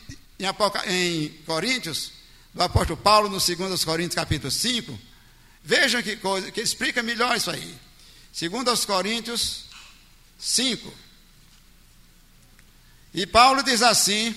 em, 0.86 1.28
Coríntios, 1.44 2.12
do 2.54 2.62
apóstolo 2.62 2.96
Paulo, 2.96 3.28
no 3.28 3.38
2 3.38 3.84
Coríntios, 3.84 4.14
capítulo 4.14 4.50
5, 4.50 4.98
vejam 5.62 6.02
que 6.02 6.16
coisa, 6.16 6.50
que 6.50 6.62
explica 6.62 7.02
melhor 7.02 7.36
isso 7.36 7.50
aí. 7.50 7.78
2 8.32 8.84
Coríntios 8.86 9.64
5. 10.38 10.92
E 13.12 13.26
Paulo 13.26 13.62
diz 13.62 13.82
assim, 13.82 14.34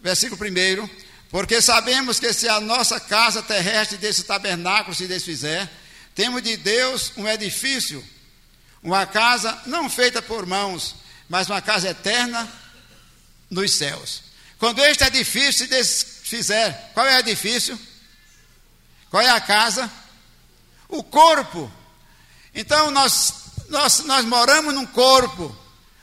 versículo 0.00 0.40
1: 0.40 0.88
Porque 1.30 1.60
sabemos 1.62 2.20
que 2.20 2.32
se 2.32 2.48
a 2.48 2.60
nossa 2.60 3.00
casa 3.00 3.42
terrestre 3.42 3.96
desse 3.96 4.24
tabernáculo 4.24 4.94
se 4.94 5.06
desfizer, 5.06 5.68
temos 6.14 6.42
de 6.42 6.56
Deus 6.56 7.12
um 7.16 7.26
edifício, 7.28 8.04
uma 8.82 9.06
casa 9.06 9.62
não 9.66 9.90
feita 9.90 10.22
por 10.22 10.46
mãos, 10.46 10.96
mas 11.28 11.48
uma 11.48 11.60
casa 11.60 11.88
eterna 11.88 12.50
nos 13.50 13.72
céus. 13.74 14.22
Quando 14.58 14.82
este 14.84 15.04
edifício 15.04 15.52
se 15.52 15.66
desfizer, 15.66 16.74
qual 16.94 17.06
é 17.06 17.16
o 17.16 17.20
edifício? 17.20 17.78
Qual 19.10 19.22
é 19.22 19.30
a 19.30 19.40
casa? 19.40 19.90
O 20.88 21.02
corpo. 21.02 21.70
Então 22.54 22.90
nós, 22.90 23.45
nós, 23.68 24.00
nós 24.00 24.24
moramos 24.24 24.74
num 24.74 24.86
corpo. 24.86 25.56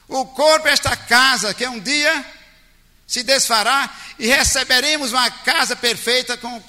O 0.08 0.26
corpo 0.26 0.68
é 0.68 0.72
esta 0.72 0.96
casa 0.96 1.54
que 1.54 1.68
um 1.68 1.80
dia 1.80 2.26
se 3.08 3.24
desfará 3.24 3.94
e 4.18 4.28
receberemos 4.28 5.12
uma 5.12 5.30
casa 5.30 5.76
perfeita 5.76 6.38
com 6.38 6.62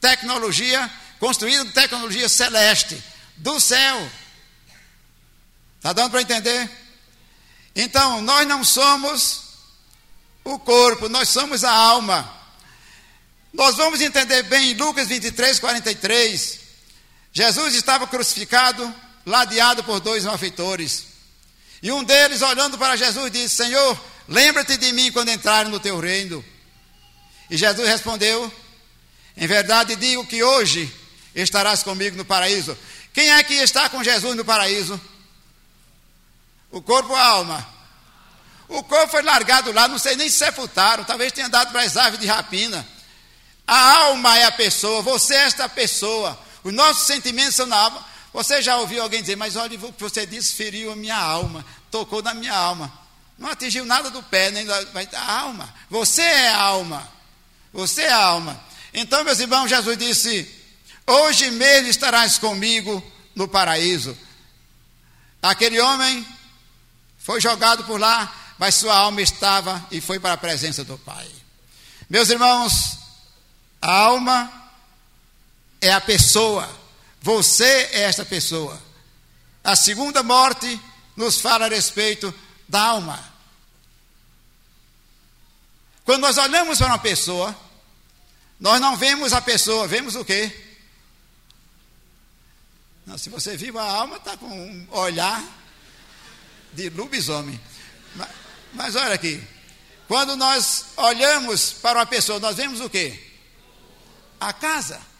tecnologia, 0.00 0.90
construída 1.18 1.64
com 1.64 1.70
tecnologia 1.70 2.28
celeste, 2.28 3.02
do 3.36 3.58
céu. 3.58 4.10
Está 5.76 5.92
dando 5.92 6.10
para 6.10 6.22
entender? 6.22 6.70
Então, 7.74 8.22
nós 8.22 8.46
não 8.46 8.62
somos 8.62 9.42
o 10.44 10.58
corpo, 10.58 11.08
nós 11.08 11.28
somos 11.28 11.64
a 11.64 11.72
alma. 11.72 12.32
Nós 13.52 13.76
vamos 13.76 14.00
entender 14.00 14.42
bem 14.44 14.72
em 14.72 14.74
Lucas 14.74 15.08
23, 15.08 15.58
43. 15.58 16.60
Jesus 17.32 17.74
estava 17.74 18.06
crucificado, 18.06 18.94
ladeado 19.24 19.82
por 19.84 20.00
dois 20.00 20.24
malfeitores. 20.24 21.06
E 21.82 21.92
um 21.92 22.02
deles, 22.02 22.42
olhando 22.42 22.78
para 22.78 22.96
Jesus, 22.96 23.30
disse: 23.30 23.56
Senhor, 23.56 23.98
lembra-te 24.28 24.76
de 24.76 24.92
mim 24.92 25.12
quando 25.12 25.30
entrarem 25.30 25.70
no 25.70 25.80
teu 25.80 25.98
reino. 25.98 26.44
E 27.50 27.56
Jesus 27.56 27.88
respondeu: 27.88 28.52
Em 29.36 29.46
verdade 29.46 29.96
digo 29.96 30.26
que 30.26 30.42
hoje 30.42 30.92
estarás 31.34 31.82
comigo 31.82 32.16
no 32.16 32.24
paraíso. 32.24 32.76
Quem 33.12 33.30
é 33.30 33.42
que 33.44 33.54
está 33.54 33.88
com 33.88 34.02
Jesus 34.02 34.34
no 34.36 34.44
paraíso? 34.44 35.00
O 36.70 36.82
corpo 36.82 37.10
ou 37.10 37.16
a 37.16 37.24
alma? 37.24 37.74
O 38.68 38.82
corpo 38.82 39.08
foi 39.08 39.22
largado 39.22 39.70
lá, 39.72 39.86
não 39.86 39.98
sei 39.98 40.16
nem 40.16 40.28
se 40.28 40.38
sepultaram, 40.38 41.04
talvez 41.04 41.32
tenha 41.32 41.48
dado 41.48 41.70
para 41.70 41.82
as 41.82 41.96
aves 41.96 42.18
de 42.18 42.26
rapina. 42.26 42.86
A 43.66 44.04
alma 44.04 44.38
é 44.38 44.44
a 44.44 44.52
pessoa, 44.52 45.02
você 45.02 45.34
é 45.34 45.44
esta 45.44 45.68
pessoa. 45.68 46.38
Os 46.62 46.72
nossos 46.72 47.06
sentimentos 47.06 47.54
são 47.54 47.66
na 47.66 47.76
alma. 47.76 48.04
Você 48.34 48.60
já 48.60 48.76
ouviu 48.78 49.00
alguém 49.00 49.20
dizer, 49.20 49.36
mas 49.36 49.54
olha, 49.54 49.78
o 49.78 49.92
que 49.92 50.02
você 50.02 50.26
disse 50.26 50.54
feriu 50.54 50.90
a 50.90 50.96
minha 50.96 51.16
alma, 51.16 51.64
tocou 51.88 52.20
na 52.20 52.34
minha 52.34 52.52
alma. 52.52 52.92
Não 53.38 53.48
atingiu 53.48 53.84
nada 53.84 54.10
do 54.10 54.20
pé, 54.24 54.50
nem 54.50 54.66
da, 54.66 54.82
da 54.82 55.22
alma. 55.22 55.72
Você 55.88 56.20
é 56.20 56.52
alma. 56.52 57.08
Você 57.72 58.02
é 58.02 58.12
alma. 58.12 58.60
Então, 58.92 59.22
meus 59.22 59.38
irmãos, 59.38 59.68
Jesus 59.68 59.96
disse: 59.96 60.52
Hoje 61.06 61.48
mesmo 61.52 61.88
estarás 61.88 62.36
comigo 62.36 63.00
no 63.36 63.46
paraíso. 63.46 64.18
Aquele 65.40 65.80
homem 65.80 66.26
foi 67.18 67.40
jogado 67.40 67.84
por 67.84 68.00
lá, 68.00 68.34
mas 68.58 68.74
sua 68.74 68.96
alma 68.96 69.22
estava 69.22 69.86
e 69.92 70.00
foi 70.00 70.18
para 70.18 70.32
a 70.32 70.38
presença 70.38 70.82
do 70.82 70.98
Pai. 70.98 71.28
Meus 72.10 72.30
irmãos, 72.30 72.98
a 73.80 73.92
alma 73.92 74.52
é 75.80 75.92
a 75.92 76.00
pessoa, 76.00 76.68
você 77.24 77.64
é 77.64 78.02
esta 78.02 78.22
pessoa. 78.22 78.78
A 79.64 79.74
segunda 79.74 80.22
morte 80.22 80.78
nos 81.16 81.40
fala 81.40 81.64
a 81.64 81.68
respeito 81.70 82.34
da 82.68 82.82
alma. 82.82 83.18
Quando 86.04 86.20
nós 86.20 86.36
olhamos 86.36 86.76
para 86.76 86.88
uma 86.88 86.98
pessoa, 86.98 87.58
nós 88.60 88.78
não 88.78 88.94
vemos 88.94 89.32
a 89.32 89.40
pessoa, 89.40 89.88
vemos 89.88 90.16
o 90.16 90.22
quê? 90.22 90.54
Não, 93.06 93.16
se 93.16 93.30
você 93.30 93.56
viu 93.56 93.78
a 93.78 93.90
alma, 93.90 94.18
está 94.18 94.36
com 94.36 94.46
um 94.46 94.86
olhar 94.90 95.42
de 96.74 96.90
lobisomem. 96.90 97.58
Mas, 98.14 98.28
mas 98.74 98.96
olha 98.96 99.14
aqui, 99.14 99.42
quando 100.06 100.36
nós 100.36 100.88
olhamos 100.94 101.72
para 101.72 102.00
uma 102.00 102.06
pessoa, 102.06 102.38
nós 102.38 102.56
vemos 102.56 102.82
o 102.82 102.90
quê? 102.90 103.18
A 104.38 104.52
casa. 104.52 105.13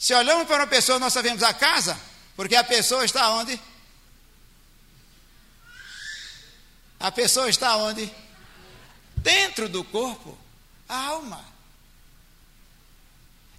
Se 0.00 0.14
olhamos 0.14 0.46
para 0.46 0.62
uma 0.62 0.66
pessoa, 0.66 0.98
nós 0.98 1.12
só 1.12 1.20
vemos 1.20 1.42
a 1.42 1.52
casa, 1.52 2.00
porque 2.34 2.56
a 2.56 2.64
pessoa 2.64 3.04
está 3.04 3.28
onde? 3.32 3.60
A 6.98 7.12
pessoa 7.12 7.50
está 7.50 7.76
onde? 7.76 8.10
Dentro 9.16 9.68
do 9.68 9.84
corpo, 9.84 10.38
a 10.88 10.96
alma. 10.96 11.44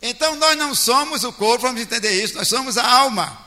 Então 0.02 0.36
nós 0.36 0.58
não 0.58 0.74
somos 0.74 1.24
o 1.24 1.32
corpo, 1.32 1.68
vamos 1.68 1.80
entender 1.80 2.24
isso, 2.24 2.34
nós 2.34 2.48
somos 2.48 2.76
a 2.76 2.92
alma. 2.92 3.46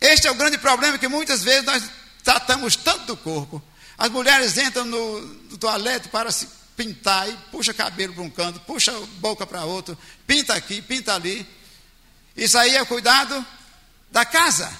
Este 0.00 0.28
é 0.28 0.30
o 0.30 0.36
grande 0.36 0.58
problema 0.58 0.98
que 0.98 1.08
muitas 1.08 1.42
vezes 1.42 1.64
nós 1.64 1.82
tratamos 2.22 2.76
tanto 2.76 3.06
do 3.06 3.16
corpo. 3.16 3.60
As 3.98 4.08
mulheres 4.08 4.56
entram 4.56 4.84
no, 4.84 5.20
no 5.20 5.58
toalete 5.58 6.10
para 6.10 6.30
se 6.30 6.48
pintar 6.76 7.28
e 7.28 7.36
puxa 7.50 7.72
cabelo 7.72 8.12
para 8.12 8.22
um 8.22 8.30
canto, 8.30 8.60
puxa 8.60 8.92
boca 9.18 9.46
para 9.46 9.64
outro, 9.64 9.96
pinta 10.26 10.54
aqui, 10.54 10.82
pinta 10.82 11.14
ali. 11.14 11.46
Isso 12.36 12.58
aí 12.58 12.76
é 12.76 12.84
cuidado 12.84 13.44
da 14.10 14.24
casa. 14.24 14.70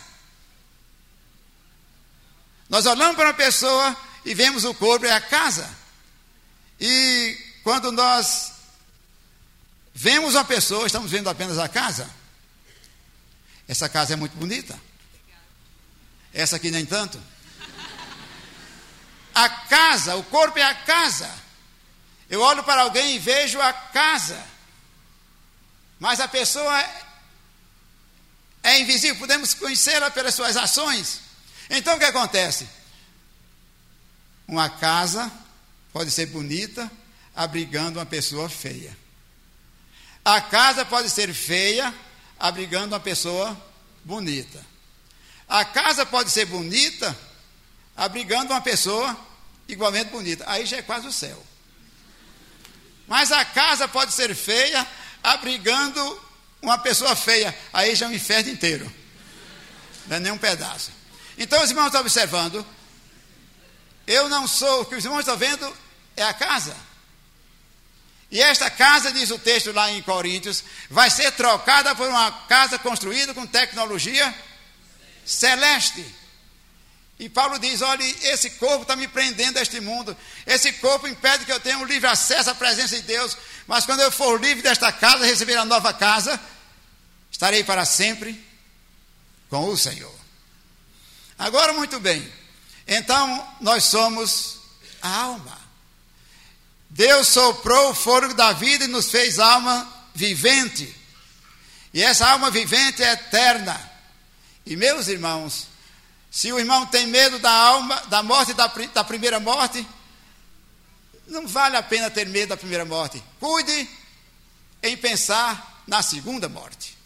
Nós 2.69 2.85
olhamos 2.85 3.17
para 3.17 3.29
uma 3.29 3.35
pessoa 3.35 3.97
e 4.25 4.35
vemos 4.35 4.65
o 4.65 4.75
corpo, 4.75 5.07
é 5.07 5.13
a 5.13 5.21
casa. 5.21 5.69
E 6.79 7.39
quando 7.63 7.91
nós 7.91 8.53
vemos 9.95 10.35
uma 10.35 10.45
pessoa, 10.45 10.87
estamos 10.87 11.11
vendo 11.11 11.31
apenas 11.31 11.59
a 11.59 11.69
casa. 11.69 12.11
Essa 13.67 13.89
casa 13.89 14.13
é 14.13 14.17
muito 14.17 14.37
bonita. 14.37 14.79
Essa 16.33 16.57
aqui 16.57 16.71
nem 16.71 16.85
tanto. 16.85 17.21
A 19.35 19.49
casa, 19.49 20.17
o 20.17 20.25
corpo 20.25 20.59
é 20.59 20.63
a 20.63 20.75
casa. 20.75 21.46
Eu 22.29 22.41
olho 22.41 22.63
para 22.65 22.83
alguém 22.83 23.17
e 23.17 23.19
vejo 23.19 23.61
a 23.61 23.73
casa. 23.73 24.43
Mas 25.99 26.21
a 26.21 26.29
pessoa 26.29 26.85
é 28.63 28.81
invisível, 28.81 29.17
podemos 29.17 29.55
conhecê-la 29.55 30.11
pelas 30.11 30.35
suas 30.35 30.57
ações. 30.57 31.21
Então 31.71 31.97
o 31.97 31.99
que 31.99 32.05
acontece? 32.05 32.69
Uma 34.47 34.69
casa 34.69 35.31
pode 35.93 36.11
ser 36.11 36.27
bonita, 36.27 36.91
abrigando 37.35 37.99
uma 37.99 38.07
pessoa 38.07 38.49
feia. 38.49 38.97
A 40.25 40.41
casa 40.41 40.85
pode 40.85 41.09
ser 41.11 41.33
feia, 41.33 41.95
abrigando 42.39 42.95
uma 42.95 43.01
pessoa 43.01 43.57
bonita. 44.05 44.65
A 45.49 45.65
casa 45.65 46.05
pode 46.05 46.31
ser 46.31 46.45
bonita, 46.47 47.17
abrigando 47.97 48.53
uma 48.53 48.61
pessoa 48.61 49.17
igualmente 49.69 50.11
bonita. 50.11 50.45
Aí 50.49 50.67
já 50.67 50.79
é 50.79 50.83
quase 50.83 51.07
o 51.07 51.13
céu. 51.13 51.41
Mas 53.07 53.31
a 53.31 53.45
casa 53.45 53.87
pode 53.87 54.13
ser 54.13 54.35
feia, 54.35 54.87
abrigando 55.23 56.23
uma 56.61 56.79
pessoa 56.79 57.15
feia. 57.15 57.57
Aí 57.73 57.95
já 57.95 58.07
é 58.07 58.09
o 58.09 58.15
inferno 58.15 58.51
inteiro. 58.51 58.93
Não 60.07 60.17
é 60.17 60.21
nem 60.21 60.33
um 60.33 60.39
pedaço. 60.39 60.91
Então 61.39 61.63
os 61.63 61.71
irmãos 61.71 61.87
estão 61.87 62.01
observando. 62.01 62.67
Eu 64.07 64.29
não 64.29 64.47
sou, 64.47 64.83
o 64.83 64.85
que 64.85 64.95
os 64.95 65.05
irmãos 65.05 65.21
estão 65.21 65.37
vendo 65.37 65.77
é 66.17 66.23
a 66.23 66.33
casa. 66.33 66.77
E 68.31 68.41
esta 68.41 68.69
casa, 68.71 69.13
diz 69.13 69.31
o 69.31 69.39
texto 69.39 69.73
lá 69.73 69.91
em 69.91 70.03
Coríntios, 70.03 70.65
vai 70.91 71.11
ser 71.11 71.31
trocada 71.33 71.95
por 71.95 72.09
uma 72.09 72.31
casa 72.49 72.79
construída 72.79 73.33
com 73.33 73.47
tecnologia 73.47 74.35
celeste. 75.25 76.05
E 77.19 77.29
Paulo 77.29 77.59
diz: 77.59 77.81
olha, 77.81 78.05
esse 78.29 78.51
corpo 78.51 78.83
está 78.83 78.95
me 78.95 79.09
prendendo 79.09 79.59
a 79.59 79.63
este 79.63 79.81
mundo. 79.81 80.17
Esse 80.47 80.73
corpo 80.75 81.09
impede 81.09 81.45
que 81.45 81.53
eu 81.53 81.61
tenha 81.61 81.79
um 81.79 81.85
livre 81.85 82.09
acesso 82.09 82.51
à 82.51 82.55
presença 82.55 82.97
de 82.97 83.03
Deus. 83.03 83.37
Mas 83.67 83.87
quando 83.87 84.01
eu 84.01 84.13
for 84.13 84.41
livre 84.41 84.63
desta 84.63 84.93
casa, 84.93 85.25
receber 85.25 85.57
a 85.57 85.65
nova 85.65 85.93
casa, 85.93 86.39
estarei 87.31 87.65
para 87.65 87.85
sempre 87.85 88.45
com 89.49 89.65
o 89.69 89.77
Senhor. 89.77 90.15
Agora, 91.39 91.73
muito 91.73 91.99
bem. 92.01 92.31
Então, 92.87 93.57
nós 93.61 93.85
somos 93.85 94.59
a 95.03 95.09
alma. 95.09 95.59
Deus 96.89 97.29
soprou 97.29 97.91
o 97.91 97.95
fôlego 97.95 98.35
da 98.35 98.53
vida 98.53 98.85
e 98.85 98.89
nos 98.89 99.11
fez 99.11 99.39
alma 99.39 99.91
vivente. 100.15 100.95
E 101.93 102.03
essa 102.03 102.29
alma 102.29 102.51
vivente 102.51 103.03
é 103.03 103.13
eterna. 103.13 103.79
E 104.65 104.77
meus 104.77 105.09
irmãos, 105.09 105.67
se 106.31 106.53
o 106.53 106.59
irmão 106.59 106.87
tem 106.87 107.07
medo 107.07 107.39
da 107.39 107.51
alma, 107.51 108.01
da 108.09 108.23
morte 108.23 108.53
da, 108.53 108.67
da 108.67 109.05
primeira 109.05 109.41
morte, 109.41 109.87
não 111.27 111.47
vale 111.47 111.77
a 111.77 111.83
pena 111.83 112.11
ter 112.11 112.27
medo 112.27 112.51
da 112.51 112.57
primeira 112.57 112.85
morte. 112.85 113.23
Cuide 113.41 113.89
em 114.83 114.97
pensar 114.97 115.83
na 115.87 116.03
segunda 116.03 116.49
morte. 116.49 116.97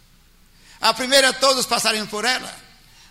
A 0.80 0.92
primeira 0.94 1.32
todos 1.32 1.66
passaremos 1.66 2.08
por 2.08 2.24
ela, 2.24 2.54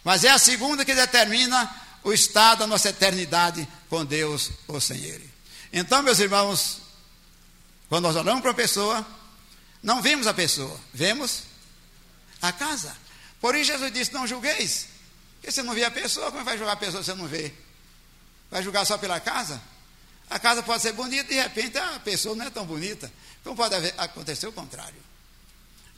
mas 0.04 0.24
é 0.24 0.30
a 0.30 0.40
segunda 0.40 0.84
que 0.84 0.96
determina 0.96 1.70
o 2.04 2.12
estado 2.12 2.60
da 2.60 2.68
nossa 2.68 2.90
eternidade 2.90 3.68
com 3.90 4.04
Deus 4.04 4.52
ou 4.68 4.80
sem 4.82 4.98
Ele. 4.98 5.30
Então, 5.72 6.02
meus 6.02 6.20
irmãos, 6.20 6.80
quando 7.88 8.04
nós 8.04 8.16
olhamos 8.16 8.42
para 8.42 8.52
a 8.52 8.56
pessoa, 8.56 9.06
não 9.84 10.02
vemos 10.02 10.28
a 10.28 10.34
pessoa, 10.34 10.80
vemos 10.94 11.44
a 12.42 12.52
casa. 12.52 12.96
Por 13.40 13.56
isso 13.56 13.72
Jesus 13.72 13.92
disse: 13.92 14.14
Não 14.14 14.28
julgueis. 14.28 14.88
Porque 15.50 15.62
você 15.62 15.64
não 15.64 15.74
vê 15.74 15.84
a 15.84 15.90
pessoa, 15.90 16.28
como 16.28 16.42
é 16.42 16.44
vai 16.44 16.58
julgar 16.60 16.74
a 16.74 16.76
pessoa 16.76 17.02
se 17.02 17.10
você 17.10 17.18
não 17.18 17.28
vê? 17.28 17.52
Vai 18.52 18.62
julgar 18.62 18.86
só 18.86 19.00
pela 19.00 19.20
casa? 19.20 19.60
A 20.30 20.38
casa 20.38 20.62
pode 20.62 20.84
ser 20.84 20.92
bonita 20.92 21.34
e 21.34 21.38
de 21.38 21.42
repente 21.42 21.76
a 21.76 22.00
pessoa 22.00 22.36
não 22.36 22.46
é 22.46 22.52
tão 22.52 22.68
bonita. 22.68 23.12
Como 23.44 23.56
pode 23.56 23.74
acontecer 23.98 24.46
o 24.46 24.52
contrário? 24.52 25.02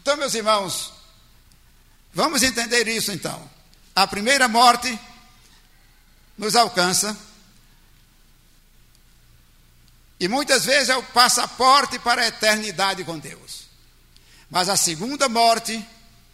Então, 0.02 0.16
meus 0.16 0.34
irmãos, 0.34 0.94
vamos 2.14 2.44
entender 2.44 2.88
isso 2.88 3.12
então. 3.12 3.50
A 3.94 4.08
primeira 4.08 4.48
morte 4.48 4.98
nos 6.38 6.56
alcança. 6.56 7.18
E 10.18 10.30
muitas 10.30 10.64
vezes 10.64 10.88
é 10.88 10.96
o 10.96 11.04
passaporte 11.04 12.00
para 12.00 12.22
a 12.22 12.28
eternidade 12.28 13.04
com 13.04 13.20
Deus. 13.20 13.66
Mas 14.50 14.70
a 14.70 14.78
segunda 14.78 15.28
morte, 15.28 15.86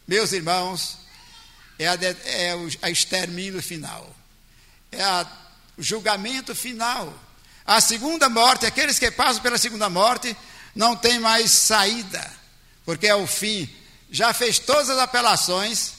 meus 0.08 0.34
irmãos, 0.34 1.07
é, 1.80 1.88
a, 1.88 1.98
é 2.26 2.56
o 2.56 2.70
a 2.82 2.90
extermínio 2.90 3.62
final, 3.62 4.16
é 4.92 5.02
a, 5.04 5.26
o 5.78 5.84
julgamento 5.84 6.56
final. 6.56 7.14
A 7.66 7.82
segunda 7.82 8.30
morte, 8.30 8.66
aqueles 8.66 8.98
que 8.98 9.12
passam 9.12 9.42
pela 9.42 9.58
segunda 9.58 9.90
morte, 9.90 10.36
não 10.74 10.96
tem 10.96 11.20
mais 11.20 11.52
saída, 11.52 12.32
porque 12.86 13.08
é 13.08 13.16
o 13.16 13.28
fim. 13.28 13.70
Já 14.10 14.34
fez 14.34 14.58
todas 14.58 14.90
as 14.90 14.98
apelações, 15.00 15.92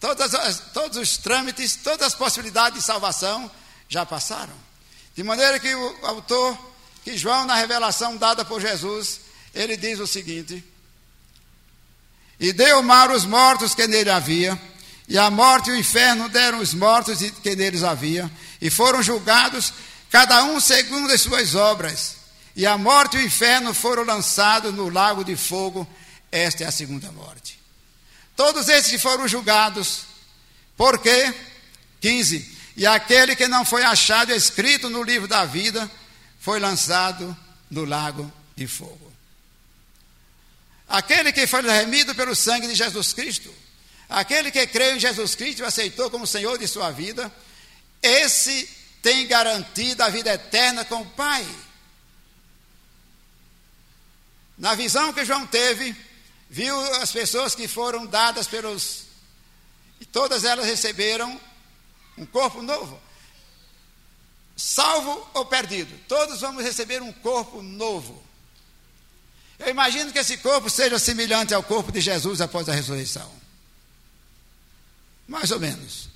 todas 0.00 0.34
as, 0.34 0.58
todos 0.72 0.98
os 0.98 1.16
trâmites, 1.16 1.76
todas 1.76 2.08
as 2.08 2.14
possibilidades 2.14 2.80
de 2.80 2.84
salvação 2.84 3.50
já 3.88 4.04
passaram. 4.04 4.54
De 5.14 5.22
maneira 5.22 5.58
que 5.58 5.74
o 5.74 6.06
autor, 6.06 6.56
que 7.04 7.16
João, 7.16 7.44
na 7.44 7.54
revelação 7.54 8.16
dada 8.16 8.44
por 8.44 8.60
Jesus, 8.60 9.20
ele 9.54 9.76
diz 9.76 9.98
o 9.98 10.06
seguinte: 10.06 10.64
E 12.38 12.52
deu 12.52 12.82
mar 12.82 13.10
os 13.10 13.24
mortos 13.24 13.74
que 13.74 13.86
nele 13.86 14.10
havia, 14.10 14.60
e 15.08 15.16
a 15.16 15.30
morte 15.30 15.70
e 15.70 15.72
o 15.72 15.76
inferno 15.76 16.28
deram 16.28 16.58
os 16.58 16.74
mortos 16.74 17.18
que 17.42 17.56
neles 17.56 17.82
havia, 17.82 18.30
e 18.60 18.68
foram 18.68 19.02
julgados, 19.02 19.72
cada 20.10 20.44
um 20.44 20.60
segundo 20.60 21.10
as 21.10 21.22
suas 21.22 21.54
obras. 21.54 22.16
E 22.54 22.66
a 22.66 22.76
morte 22.76 23.16
e 23.16 23.20
o 23.20 23.24
inferno 23.24 23.72
foram 23.72 24.04
lançados 24.04 24.74
no 24.74 24.90
lago 24.90 25.24
de 25.24 25.34
fogo. 25.34 25.88
Esta 26.30 26.64
é 26.64 26.66
a 26.66 26.70
segunda 26.72 27.10
morte. 27.12 27.58
Todos 28.36 28.68
esses 28.68 29.00
foram 29.00 29.26
julgados, 29.26 30.02
por 30.76 30.98
quê? 30.98 31.32
15. 32.00 32.58
E 32.76 32.86
aquele 32.86 33.34
que 33.34 33.48
não 33.48 33.64
foi 33.64 33.82
achado 33.84 34.32
escrito 34.32 34.90
no 34.90 35.02
livro 35.02 35.26
da 35.26 35.44
vida 35.44 35.90
foi 36.38 36.60
lançado 36.60 37.34
no 37.70 37.84
lago 37.84 38.30
de 38.54 38.66
fogo. 38.66 39.12
Aquele 40.86 41.32
que 41.32 41.46
foi 41.46 41.62
remido 41.62 42.14
pelo 42.14 42.34
sangue 42.34 42.66
de 42.66 42.74
Jesus 42.74 43.12
Cristo 43.12 43.52
Aquele 44.08 44.50
que 44.50 44.66
creu 44.66 44.96
em 44.96 45.00
Jesus 45.00 45.34
Cristo 45.34 45.62
e 45.62 45.64
aceitou 45.64 46.10
como 46.10 46.26
Senhor 46.26 46.56
de 46.58 46.66
sua 46.66 46.90
vida, 46.90 47.30
esse 48.02 48.68
tem 49.02 49.26
garantido 49.26 50.02
a 50.02 50.08
vida 50.08 50.32
eterna 50.32 50.84
com 50.84 51.02
o 51.02 51.10
Pai. 51.10 51.46
Na 54.56 54.74
visão 54.74 55.12
que 55.12 55.24
João 55.24 55.46
teve, 55.46 55.94
viu 56.48 56.78
as 56.96 57.12
pessoas 57.12 57.54
que 57.54 57.68
foram 57.68 58.06
dadas 58.06 58.46
pelos. 58.46 59.04
E 60.00 60.06
todas 60.06 60.44
elas 60.44 60.66
receberam 60.66 61.38
um 62.16 62.24
corpo 62.24 62.62
novo. 62.62 63.00
Salvo 64.56 65.28
ou 65.34 65.44
perdido, 65.44 65.96
todos 66.08 66.40
vamos 66.40 66.64
receber 66.64 67.00
um 67.00 67.12
corpo 67.12 67.62
novo. 67.62 68.20
Eu 69.58 69.68
imagino 69.68 70.12
que 70.12 70.18
esse 70.18 70.38
corpo 70.38 70.68
seja 70.70 70.98
semelhante 70.98 71.54
ao 71.54 71.62
corpo 71.62 71.92
de 71.92 72.00
Jesus 72.00 72.40
após 72.40 72.68
a 72.68 72.72
ressurreição. 72.72 73.37
Mais 75.28 75.50
ou 75.50 75.60
menos. 75.60 76.08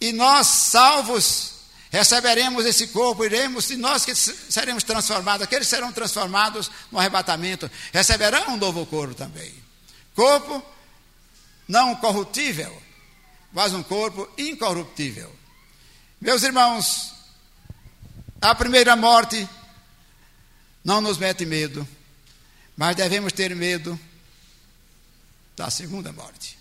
E 0.00 0.12
nós, 0.12 0.46
salvos, 0.46 1.54
receberemos 1.90 2.64
esse 2.64 2.88
corpo, 2.88 3.24
iremos, 3.24 3.68
e 3.70 3.76
nós 3.76 4.04
que 4.04 4.14
seremos 4.14 4.84
transformados, 4.84 5.42
aqueles 5.42 5.66
serão 5.66 5.92
transformados 5.92 6.70
no 6.92 6.98
arrebatamento, 6.98 7.68
receberão 7.92 8.54
um 8.54 8.56
novo 8.56 8.86
corpo 8.86 9.14
também. 9.14 9.52
Corpo 10.14 10.62
não 11.66 11.96
corruptível, 11.96 12.80
mas 13.52 13.72
um 13.74 13.82
corpo 13.82 14.28
incorruptível. 14.38 15.34
Meus 16.20 16.42
irmãos, 16.42 17.12
a 18.40 18.54
primeira 18.54 18.94
morte 18.94 19.48
não 20.84 21.00
nos 21.00 21.18
mete 21.18 21.44
medo, 21.44 21.86
mas 22.76 22.94
devemos 22.94 23.32
ter 23.32 23.54
medo 23.56 23.98
da 25.56 25.70
segunda 25.70 26.12
morte. 26.12 26.58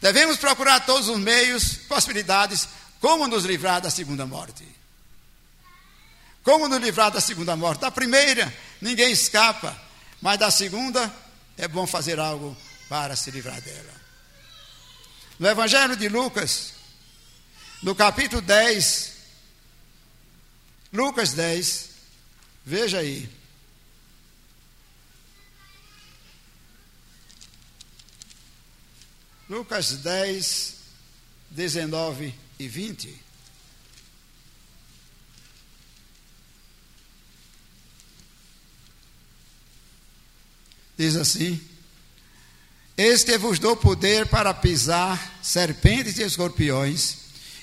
Devemos 0.00 0.38
procurar 0.38 0.80
todos 0.86 1.08
os 1.08 1.18
meios, 1.18 1.74
possibilidades, 1.88 2.68
como 3.00 3.26
nos 3.26 3.44
livrar 3.44 3.80
da 3.80 3.90
segunda 3.90 4.26
morte. 4.26 4.66
Como 6.42 6.68
nos 6.68 6.80
livrar 6.80 7.10
da 7.10 7.20
segunda 7.20 7.56
morte? 7.56 7.80
Da 7.80 7.90
primeira, 7.90 8.52
ninguém 8.80 9.10
escapa, 9.10 9.76
mas 10.20 10.38
da 10.38 10.50
segunda, 10.50 11.12
é 11.56 11.66
bom 11.66 11.86
fazer 11.86 12.18
algo 12.18 12.56
para 12.88 13.16
se 13.16 13.30
livrar 13.30 13.60
dela. 13.60 13.94
No 15.38 15.48
Evangelho 15.48 15.96
de 15.96 16.08
Lucas, 16.08 16.72
no 17.82 17.94
capítulo 17.94 18.40
10, 18.40 19.12
Lucas 20.92 21.32
10, 21.32 21.90
veja 22.64 22.98
aí. 22.98 23.28
Lucas 29.48 29.92
10, 29.98 30.74
19 31.50 32.34
e 32.58 32.66
20. 32.66 33.26
Diz 40.98 41.14
assim: 41.14 41.60
Eis 42.96 43.22
que 43.22 43.38
vos 43.38 43.58
dou 43.58 43.76
poder 43.76 44.26
para 44.26 44.52
pisar 44.52 45.38
serpentes 45.42 46.18
e 46.18 46.22
escorpiões, 46.22 47.18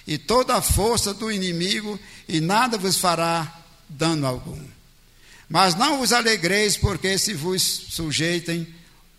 e 0.08 0.18
toda 0.18 0.56
a 0.56 0.62
força 0.62 1.14
do 1.14 1.32
inimigo, 1.32 2.00
e 2.30 2.40
nada 2.40 2.78
vos 2.78 2.98
fará 2.98 3.62
dano 3.90 4.26
algum. 4.26 4.64
Mas 5.50 5.76
não 5.76 5.98
vos 5.98 6.14
alegreis, 6.14 6.78
porque 6.78 7.18
se 7.18 7.34
vos 7.34 7.62
sujeitem 7.62 8.74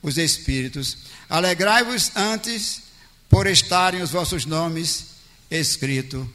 os 0.04 0.18
espíritos. 0.18 0.98
Alegrai-vos 1.28 2.12
antes 2.14 2.82
por 3.28 3.46
estarem 3.46 4.02
os 4.02 4.10
vossos 4.10 4.44
nomes 4.44 5.06
escritos 5.50 6.26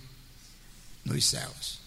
nos 1.06 1.26
céus. 1.26 1.80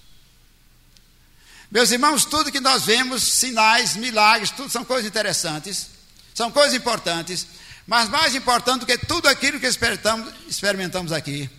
Meus 1.71 1.90
irmãos, 1.90 2.25
tudo 2.25 2.53
que 2.53 2.61
nós 2.61 2.85
vemos, 2.85 3.23
sinais, 3.23 3.97
milagres, 3.97 4.51
tudo 4.51 4.71
são 4.71 4.85
coisas 4.85 5.07
interessantes, 5.07 5.88
são 6.33 6.53
coisas 6.53 6.75
importantes, 6.75 7.47
mas 7.87 8.09
mais 8.09 8.35
importante 8.35 8.81
do 8.81 8.87
que 8.87 8.97
tudo 8.97 9.27
aquilo 9.27 9.59
que 9.59 9.66
experimentamos, 9.66 11.12
aqui, 11.12 11.51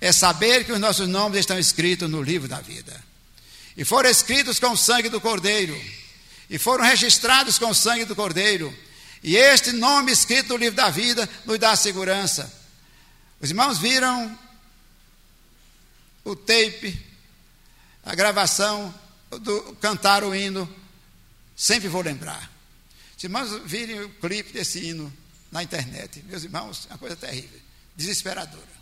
é 0.00 0.10
saber 0.12 0.64
que 0.64 0.72
os 0.72 0.80
nossos 0.80 1.06
nomes 1.06 1.40
estão 1.40 1.58
escritos 1.58 2.10
no 2.10 2.22
livro 2.22 2.48
da 2.48 2.60
vida. 2.60 3.04
E 3.76 3.84
foram 3.84 4.10
escritos 4.10 4.58
com 4.58 4.72
o 4.72 4.76
sangue 4.76 5.08
do 5.08 5.20
Cordeiro, 5.20 5.80
e 6.48 6.58
foram 6.58 6.84
registrados 6.84 7.58
com 7.58 7.70
o 7.70 7.74
sangue 7.74 8.04
do 8.04 8.16
Cordeiro 8.16 8.76
e 9.22 9.36
este 9.36 9.72
nome 9.72 10.12
escrito 10.12 10.50
no 10.50 10.56
livro 10.56 10.76
da 10.76 10.90
vida 10.90 11.28
nos 11.44 11.58
dá 11.58 11.76
segurança. 11.76 12.52
Os 13.40 13.50
irmãos 13.50 13.78
viram 13.78 14.38
o 16.24 16.34
tape, 16.34 16.98
a 18.04 18.14
gravação 18.14 18.94
do 19.30 19.76
cantar 19.80 20.24
o 20.24 20.34
hino, 20.34 20.68
sempre 21.54 21.88
vou 21.88 22.02
lembrar. 22.02 22.50
Se 23.16 23.26
irmãos 23.26 23.50
virem 23.66 24.00
o 24.00 24.08
clipe 24.14 24.52
desse 24.52 24.78
hino 24.78 25.12
na 25.52 25.62
internet, 25.62 26.22
meus 26.26 26.42
irmãos, 26.42 26.86
é 26.88 26.92
uma 26.92 26.98
coisa 26.98 27.16
terrível, 27.16 27.60
desesperadora. 27.94 28.80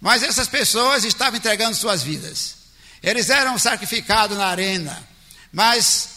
Mas 0.00 0.24
essas 0.24 0.48
pessoas 0.48 1.04
estavam 1.04 1.38
entregando 1.38 1.76
suas 1.76 2.02
vidas. 2.02 2.56
Eles 3.00 3.30
eram 3.30 3.56
sacrificados 3.58 4.36
na 4.36 4.46
arena, 4.46 5.08
mas 5.52 6.11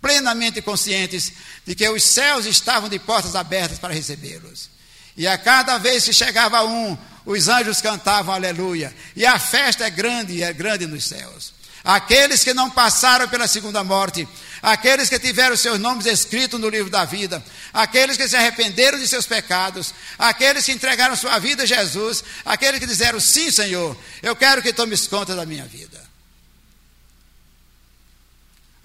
plenamente 0.00 0.62
conscientes 0.62 1.32
de 1.66 1.74
que 1.74 1.88
os 1.88 2.02
céus 2.02 2.46
estavam 2.46 2.88
de 2.88 2.98
portas 2.98 3.34
abertas 3.34 3.78
para 3.78 3.94
recebê-los. 3.94 4.70
E 5.16 5.26
a 5.26 5.36
cada 5.36 5.78
vez 5.78 6.04
que 6.04 6.12
chegava 6.12 6.64
um, 6.64 6.96
os 7.26 7.48
anjos 7.48 7.80
cantavam 7.80 8.34
aleluia. 8.34 8.94
E 9.16 9.26
a 9.26 9.38
festa 9.38 9.84
é 9.84 9.90
grande, 9.90 10.42
é 10.42 10.52
grande 10.52 10.86
nos 10.86 11.04
céus. 11.04 11.52
Aqueles 11.84 12.44
que 12.44 12.54
não 12.54 12.70
passaram 12.70 13.28
pela 13.28 13.48
segunda 13.48 13.82
morte, 13.82 14.28
aqueles 14.62 15.08
que 15.08 15.18
tiveram 15.18 15.56
seus 15.56 15.78
nomes 15.78 16.06
escritos 16.06 16.60
no 16.60 16.68
livro 16.68 16.90
da 16.90 17.04
vida, 17.04 17.42
aqueles 17.72 18.16
que 18.16 18.28
se 18.28 18.36
arrependeram 18.36 18.98
de 18.98 19.06
seus 19.08 19.26
pecados, 19.26 19.94
aqueles 20.18 20.64
que 20.64 20.72
entregaram 20.72 21.16
sua 21.16 21.38
vida 21.38 21.62
a 21.62 21.66
Jesus, 21.66 22.22
aqueles 22.44 22.80
que 22.80 22.86
disseram: 22.86 23.18
Sim, 23.18 23.50
Senhor, 23.50 23.96
eu 24.22 24.36
quero 24.36 24.62
que 24.62 24.72
tomes 24.72 25.06
conta 25.06 25.34
da 25.34 25.46
minha 25.46 25.64
vida. 25.64 26.07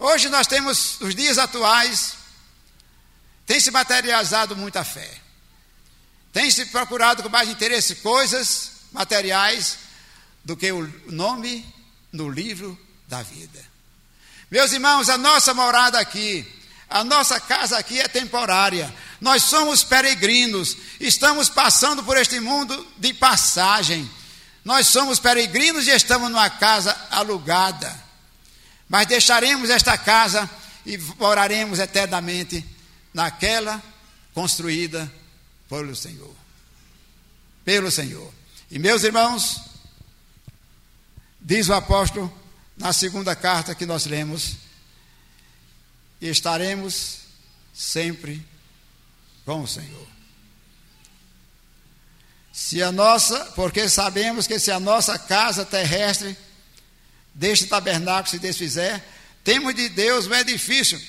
Hoje 0.05 0.27
nós 0.27 0.47
temos, 0.47 0.99
os 0.99 1.15
dias 1.15 1.37
atuais, 1.37 2.15
tem 3.45 3.57
se 3.57 3.71
materializado 3.71 4.53
muita 4.53 4.83
fé, 4.83 5.09
tem 6.33 6.51
se 6.51 6.65
procurado 6.65 7.23
com 7.23 7.29
mais 7.29 7.47
interesse 7.47 7.95
coisas 7.95 8.71
materiais 8.91 9.77
do 10.43 10.57
que 10.57 10.69
o 10.73 10.93
nome 11.07 11.65
no 12.11 12.29
livro 12.29 12.77
da 13.07 13.23
vida. 13.23 13.63
Meus 14.51 14.73
irmãos, 14.73 15.07
a 15.07 15.17
nossa 15.17 15.53
morada 15.53 15.97
aqui, 15.97 16.45
a 16.89 17.01
nossa 17.05 17.39
casa 17.39 17.77
aqui 17.77 17.97
é 17.97 18.07
temporária. 18.09 18.93
Nós 19.21 19.43
somos 19.43 19.85
peregrinos, 19.85 20.75
estamos 20.99 21.47
passando 21.47 22.03
por 22.03 22.17
este 22.17 22.41
mundo 22.41 22.85
de 22.97 23.13
passagem. 23.13 24.11
Nós 24.65 24.87
somos 24.87 25.17
peregrinos 25.17 25.87
e 25.87 25.91
estamos 25.91 26.29
numa 26.29 26.49
casa 26.49 26.93
alugada. 27.09 28.02
Mas 28.87 29.07
deixaremos 29.07 29.69
esta 29.69 29.97
casa 29.97 30.49
e 30.85 30.97
moraremos 30.97 31.79
eternamente 31.79 32.65
naquela 33.13 33.81
construída 34.33 35.11
pelo 35.69 35.95
Senhor. 35.95 36.33
Pelo 37.63 37.89
Senhor. 37.89 38.33
E 38.69 38.79
meus 38.79 39.03
irmãos, 39.03 39.61
diz 41.39 41.69
o 41.69 41.73
apóstolo 41.73 42.31
na 42.77 42.91
segunda 42.91 43.35
carta 43.35 43.75
que 43.75 43.85
nós 43.85 44.05
lemos, 44.05 44.57
estaremos 46.19 47.19
sempre 47.73 48.45
com 49.45 49.61
o 49.61 49.67
Senhor. 49.67 50.07
Se 52.51 52.83
a 52.83 52.91
nossa, 52.91 53.45
porque 53.55 53.89
sabemos 53.89 54.45
que 54.45 54.59
se 54.59 54.71
a 54.71 54.79
nossa 54.79 55.17
casa 55.17 55.65
terrestre 55.65 56.37
deste 57.33 57.67
tabernáculo 57.67 58.29
se 58.29 58.39
desfizer, 58.39 59.03
temos 59.43 59.73
de 59.75 59.89
Deus 59.89 60.27
um 60.27 60.33
edifício. 60.33 61.01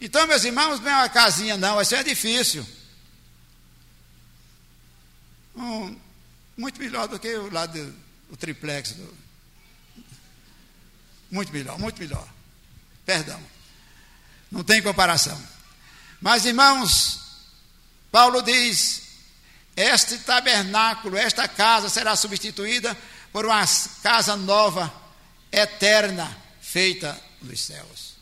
Então, 0.00 0.26
meus 0.26 0.44
irmãos, 0.44 0.80
não 0.80 0.90
é 0.90 0.94
uma 0.94 1.08
casinha, 1.08 1.56
não, 1.56 1.76
vai 1.76 1.84
ser 1.84 1.96
um 1.96 2.00
edifício. 2.00 2.66
Um, 5.54 5.96
muito 6.56 6.80
melhor 6.80 7.08
do 7.08 7.18
que 7.18 7.34
o 7.34 7.50
lado 7.50 7.94
do 8.28 8.36
triplex 8.36 8.92
do, 8.92 9.16
muito 11.30 11.52
melhor, 11.52 11.78
muito 11.78 12.00
melhor. 12.00 12.26
Perdão. 13.04 13.40
Não 14.50 14.62
tem 14.62 14.82
comparação. 14.82 15.40
Mas, 16.20 16.44
irmãos, 16.44 17.20
Paulo 18.10 18.42
diz: 18.42 19.02
este 19.76 20.18
tabernáculo, 20.18 21.16
esta 21.16 21.46
casa 21.46 21.88
será 21.88 22.16
substituída 22.16 22.96
por 23.32 23.44
uma 23.44 23.64
casa 24.02 24.36
nova, 24.36 24.92
eterna, 25.56 26.36
feita 26.60 27.18
nos 27.40 27.60
céus. 27.62 28.14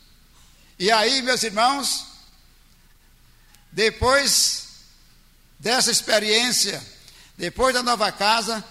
E 0.79 0.89
aí, 0.89 1.21
meus 1.21 1.43
irmãos, 1.43 2.05
depois 3.71 4.67
dessa 5.59 5.91
experiência, 5.91 6.81
depois 7.37 7.73
da 7.73 7.83
nova 7.83 8.11
casa, 8.11 8.63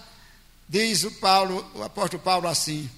diz 0.67 1.03
o 1.03 1.11
Paulo, 1.11 1.69
o 1.75 1.83
apóstolo 1.83 2.21
Paulo 2.21 2.47
assim: 2.47 2.89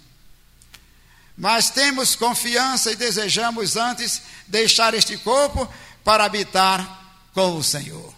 mas 1.38 1.70
temos 1.70 2.16
confiança 2.16 2.92
e 2.92 2.96
desejamos 2.96 3.76
antes 3.76 4.22
deixar 4.48 4.94
este 4.94 5.18
corpo 5.18 5.72
para 6.04 6.24
habitar 6.24 7.06
com 7.34 7.58
o 7.58 7.64
Senhor. 7.64 8.14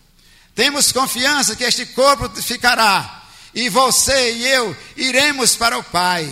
Temos 0.55 0.91
confiança 0.91 1.55
que 1.55 1.63
este 1.63 1.85
corpo 1.87 2.29
ficará 2.41 3.23
e 3.53 3.67
você 3.69 4.33
e 4.35 4.47
eu 4.47 4.75
iremos 4.95 5.55
para 5.55 5.77
o 5.77 5.83
Pai. 5.83 6.31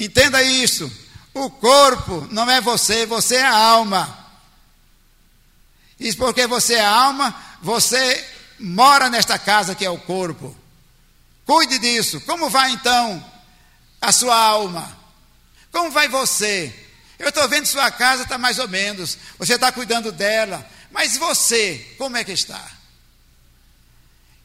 Entenda 0.00 0.42
isso. 0.42 0.90
O 1.34 1.50
corpo 1.50 2.26
não 2.30 2.50
é 2.50 2.60
você, 2.60 3.04
você 3.04 3.36
é 3.36 3.44
a 3.44 3.54
alma. 3.54 4.18
E 5.98 6.12
porque 6.16 6.46
você 6.46 6.74
é 6.74 6.84
alma, 6.84 7.36
você 7.60 8.26
mora 8.58 9.10
nesta 9.10 9.38
casa 9.38 9.74
que 9.74 9.84
é 9.84 9.90
o 9.90 9.98
corpo. 9.98 10.56
Cuide 11.44 11.78
disso. 11.78 12.20
Como 12.22 12.48
vai 12.48 12.72
então 12.72 13.24
a 14.00 14.10
sua 14.10 14.34
alma? 14.34 14.98
Como 15.70 15.90
vai 15.90 16.08
você? 16.08 16.74
Eu 17.18 17.28
estou 17.28 17.46
vendo 17.48 17.66
sua 17.66 17.90
casa 17.90 18.22
está 18.22 18.38
mais 18.38 18.58
ou 18.58 18.66
menos, 18.66 19.18
você 19.38 19.54
está 19.54 19.70
cuidando 19.70 20.10
dela, 20.10 20.66
mas 20.90 21.18
você, 21.18 21.94
como 21.98 22.16
é 22.16 22.24
que 22.24 22.32
está? 22.32 22.66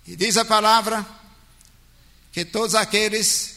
E 0.06 0.16
diz 0.18 0.36
a 0.36 0.44
palavra 0.44 1.06
que 2.34 2.44
todos 2.44 2.76
aqueles 2.76 3.55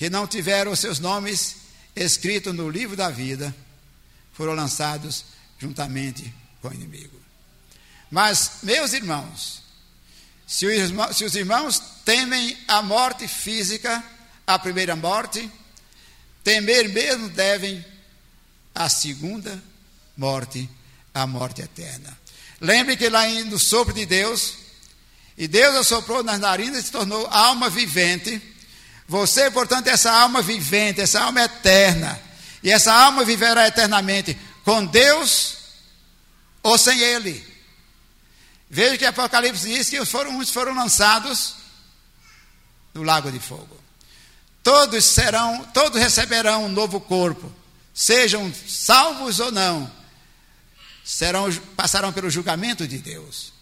que 0.00 0.08
não 0.08 0.26
tiveram 0.26 0.74
seus 0.74 0.98
nomes 0.98 1.56
escritos 1.94 2.54
no 2.54 2.70
livro 2.70 2.96
da 2.96 3.10
vida 3.10 3.54
foram 4.32 4.54
lançados 4.54 5.26
juntamente 5.58 6.32
com 6.62 6.68
o 6.68 6.72
inimigo. 6.72 7.20
Mas, 8.10 8.60
meus 8.62 8.94
irmãos, 8.94 9.60
se 10.46 10.64
os 10.64 10.72
irmãos, 10.72 11.16
se 11.18 11.22
os 11.22 11.34
irmãos 11.34 11.82
temem 12.02 12.56
a 12.66 12.80
morte 12.80 13.28
física, 13.28 14.02
a 14.46 14.58
primeira 14.58 14.96
morte, 14.96 15.50
Temer 16.42 16.88
mesmo 16.88 17.28
devem 17.28 17.84
a 18.74 18.88
segunda 18.88 19.62
morte, 20.16 20.66
a 21.12 21.26
morte 21.26 21.60
eterna. 21.60 22.18
Lembre 22.58 22.96
que 22.96 23.10
lá 23.10 23.28
no 23.44 23.58
sopro 23.58 23.92
de 23.92 24.06
Deus, 24.06 24.54
e 25.36 25.46
Deus 25.46 25.76
assoprou 25.76 26.24
nas 26.24 26.40
narinas 26.40 26.84
e 26.84 26.86
se 26.86 26.90
tornou 26.90 27.26
alma 27.26 27.68
vivente. 27.68 28.40
Você, 29.10 29.50
portanto, 29.50 29.88
é 29.88 29.90
essa 29.90 30.12
alma 30.12 30.40
vivente, 30.40 31.00
essa 31.00 31.20
alma 31.20 31.42
eterna. 31.42 32.16
E 32.62 32.70
essa 32.70 32.92
alma 32.94 33.24
viverá 33.24 33.66
eternamente 33.66 34.38
com 34.64 34.86
Deus 34.86 35.56
ou 36.62 36.78
sem 36.78 36.96
Ele. 37.00 37.44
Veja 38.70 38.96
que 38.96 39.04
Apocalipse 39.04 39.68
diz 39.68 39.90
que 39.90 40.04
foram, 40.06 40.38
uns 40.38 40.50
foram 40.50 40.76
lançados 40.76 41.56
no 42.94 43.02
lago 43.02 43.32
de 43.32 43.40
fogo. 43.40 43.76
Todos 44.62 45.04
serão, 45.04 45.64
todos 45.74 46.00
receberão 46.00 46.66
um 46.66 46.68
novo 46.68 47.00
corpo, 47.00 47.52
sejam 47.92 48.54
salvos 48.68 49.40
ou 49.40 49.50
não, 49.50 49.90
serão, 51.04 51.52
passarão 51.74 52.12
pelo 52.12 52.30
julgamento 52.30 52.86
de 52.86 52.98
Deus. 52.98 53.52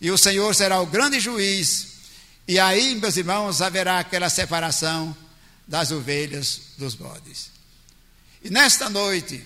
E 0.00 0.12
o 0.12 0.18
Senhor 0.18 0.54
será 0.54 0.80
o 0.80 0.86
grande 0.86 1.18
juiz, 1.18 1.95
e 2.48 2.58
aí, 2.58 2.94
meus 2.94 3.16
irmãos, 3.16 3.60
haverá 3.60 3.98
aquela 3.98 4.30
separação 4.30 5.16
das 5.66 5.90
ovelhas 5.90 6.60
dos 6.78 6.94
bodes. 6.94 7.50
E 8.42 8.50
nesta 8.50 8.88
noite, 8.88 9.44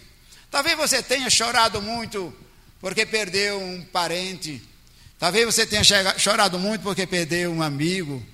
talvez 0.50 0.76
você 0.76 1.02
tenha 1.02 1.30
chorado 1.30 1.80
muito 1.80 2.34
porque 2.80 3.06
perdeu 3.06 3.60
um 3.60 3.82
parente, 3.84 4.62
talvez 5.18 5.46
você 5.46 5.66
tenha 5.66 5.82
chorado 6.18 6.58
muito 6.58 6.82
porque 6.82 7.06
perdeu 7.06 7.52
um 7.52 7.62
amigo, 7.62 8.24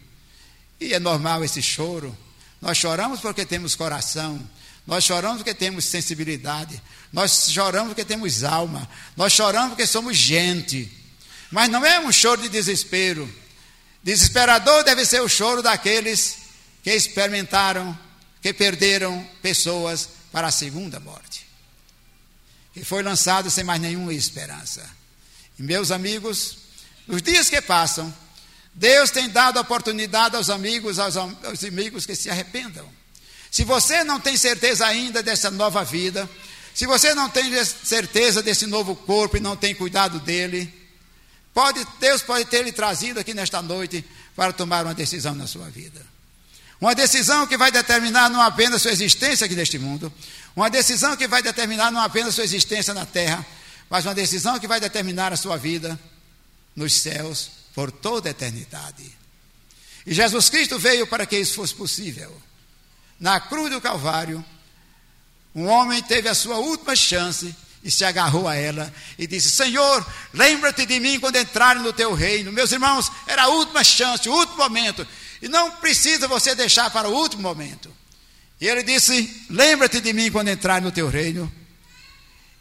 e 0.81 0.92
é 0.92 0.98
normal 0.98 1.44
esse 1.44 1.62
choro. 1.62 2.16
Nós 2.61 2.76
choramos 2.76 3.20
porque 3.20 3.44
temos 3.44 3.74
coração. 3.74 4.40
Nós 4.87 5.05
choramos 5.05 5.38
porque 5.38 5.55
temos 5.55 5.85
sensibilidade. 5.85 6.81
Nós 7.12 7.50
choramos 7.50 7.88
porque 7.88 8.05
temos 8.05 8.44
alma. 8.44 8.88
Nós 9.16 9.33
choramos 9.33 9.70
porque 9.70 9.87
somos 9.87 10.16
gente. 10.16 10.90
Mas 11.50 11.68
não 11.68 11.85
é 11.85 11.98
um 12.00 12.12
choro 12.12 12.42
de 12.42 12.48
desespero. 12.48 13.33
Desesperador 14.07 14.85
deve 14.85 15.05
ser 15.05 15.21
o 15.21 15.29
choro 15.29 15.61
daqueles 15.61 16.37
que 16.81 16.92
experimentaram, 16.92 17.99
que 18.40 18.53
perderam 18.53 19.29
pessoas 19.42 20.09
para 20.31 20.47
a 20.47 20.53
segunda 20.53 21.01
morte. 21.01 21.45
Que 22.73 22.85
foi 22.85 23.03
lançado 23.03 23.51
sem 23.51 23.64
mais 23.64 23.81
nenhuma 23.81 24.14
esperança. 24.14 24.88
E 25.59 25.62
meus 25.64 25.90
amigos, 25.90 26.57
nos 27.05 27.21
dias 27.21 27.51
que 27.51 27.61
passam, 27.61 28.14
Deus 28.73 29.11
tem 29.11 29.29
dado 29.29 29.59
oportunidade 29.59 30.37
aos 30.37 30.51
amigos, 30.51 31.01
aos, 31.01 31.16
aos 31.16 31.64
amigos 31.64 32.07
que 32.07 32.14
se 32.14 32.31
arrependam. 32.31 32.88
Se 33.51 33.64
você 33.64 34.05
não 34.05 34.21
tem 34.21 34.37
certeza 34.37 34.87
ainda 34.87 35.21
dessa 35.21 35.51
nova 35.51 35.83
vida, 35.83 36.31
se 36.73 36.87
você 36.87 37.12
não 37.12 37.29
tem 37.29 37.51
certeza 37.64 38.40
desse 38.40 38.66
novo 38.66 38.95
corpo 38.95 39.37
e 39.37 39.40
não 39.40 39.57
tem 39.57 39.75
cuidado 39.75 40.21
dele, 40.21 40.73
pode, 41.57 41.87
Deus 41.99 42.21
pode 42.21 42.45
ter 42.45 42.62
lhe 42.62 42.71
trazido 42.71 43.19
aqui 43.19 43.33
nesta 43.33 43.62
noite 43.62 44.05
para 44.37 44.53
tomar 44.53 44.85
uma 44.85 44.92
decisão 44.92 45.35
na 45.35 45.47
sua 45.47 45.71
vida. 45.71 46.05
Uma 46.79 46.95
decisão 46.95 47.47
que 47.47 47.57
vai 47.57 47.73
determinar 47.73 48.29
não 48.29 48.42
apenas 48.42 48.83
sua 48.83 48.90
existência 48.90 49.47
aqui 49.47 49.57
neste 49.57 49.79
mundo, 49.79 50.12
uma 50.55 50.69
decisão 50.69 51.16
que 51.16 51.27
vai 51.27 51.42
determinar 51.42 51.90
não 51.90 52.03
apenas 52.03 52.35
sua 52.35 52.45
existência 52.45 52.92
na 52.92 53.07
terra, 53.07 53.45
mas 53.88 54.05
uma 54.05 54.14
decisão 54.14 54.59
que 54.59 54.69
vai 54.69 54.79
determinar 54.79 55.33
a 55.33 55.37
sua 55.37 55.57
vida 55.57 55.99
nos 56.77 56.92
céus 56.92 57.51
por 57.75 57.90
toda 57.90 58.29
a 58.29 58.33
eternidade. 58.33 59.16
E 60.07 60.12
Jesus 60.12 60.51
Cristo 60.51 60.79
veio 60.79 61.07
para 61.07 61.25
que 61.25 61.38
isso 61.38 61.55
fosse 61.55 61.75
possível. 61.75 62.37
Na 63.19 63.40
cruz 63.40 63.73
do 63.73 63.81
Calvário, 63.81 64.45
um 65.55 65.69
homem 65.69 66.03
teve 66.03 66.29
a 66.29 66.35
sua 66.35 66.59
última 66.59 66.95
chance 66.95 67.57
e 67.87 67.90
se 67.90 68.05
agarrou 68.05 68.49
a 68.49 68.57
ela 68.57 68.92
e 69.16 69.29
disse: 69.29 69.49
Senhor, 69.49 70.05
lembra-te 70.35 70.85
de 70.85 70.99
mim 70.99 71.20
quando 71.20 71.37
entrarem 71.37 71.85
no 71.85 71.92
teu 71.92 72.12
reino. 72.12 72.51
Meus 72.51 72.72
irmãos, 72.72 73.12
era 73.29 73.44
a 73.44 73.49
última 73.49 73.85
chance, 73.85 74.29
o 74.29 74.33
último 74.33 74.59
momento. 74.59 75.07
E 75.40 75.49
não 75.49 75.70
precisa 75.70 76.27
você 76.27 76.53
deixar 76.53 76.90
para 76.90 77.09
o 77.09 77.14
último 77.14 77.42
momento. 77.42 77.94
E 78.61 78.66
ele 78.66 78.83
disse: 78.83 79.46
Lembra-te 79.49 80.01
de 80.01 80.12
mim 80.12 80.33
quando 80.33 80.49
entrar 80.49 80.83
no 80.83 80.90
teu 80.90 81.09
reino. 81.09 81.51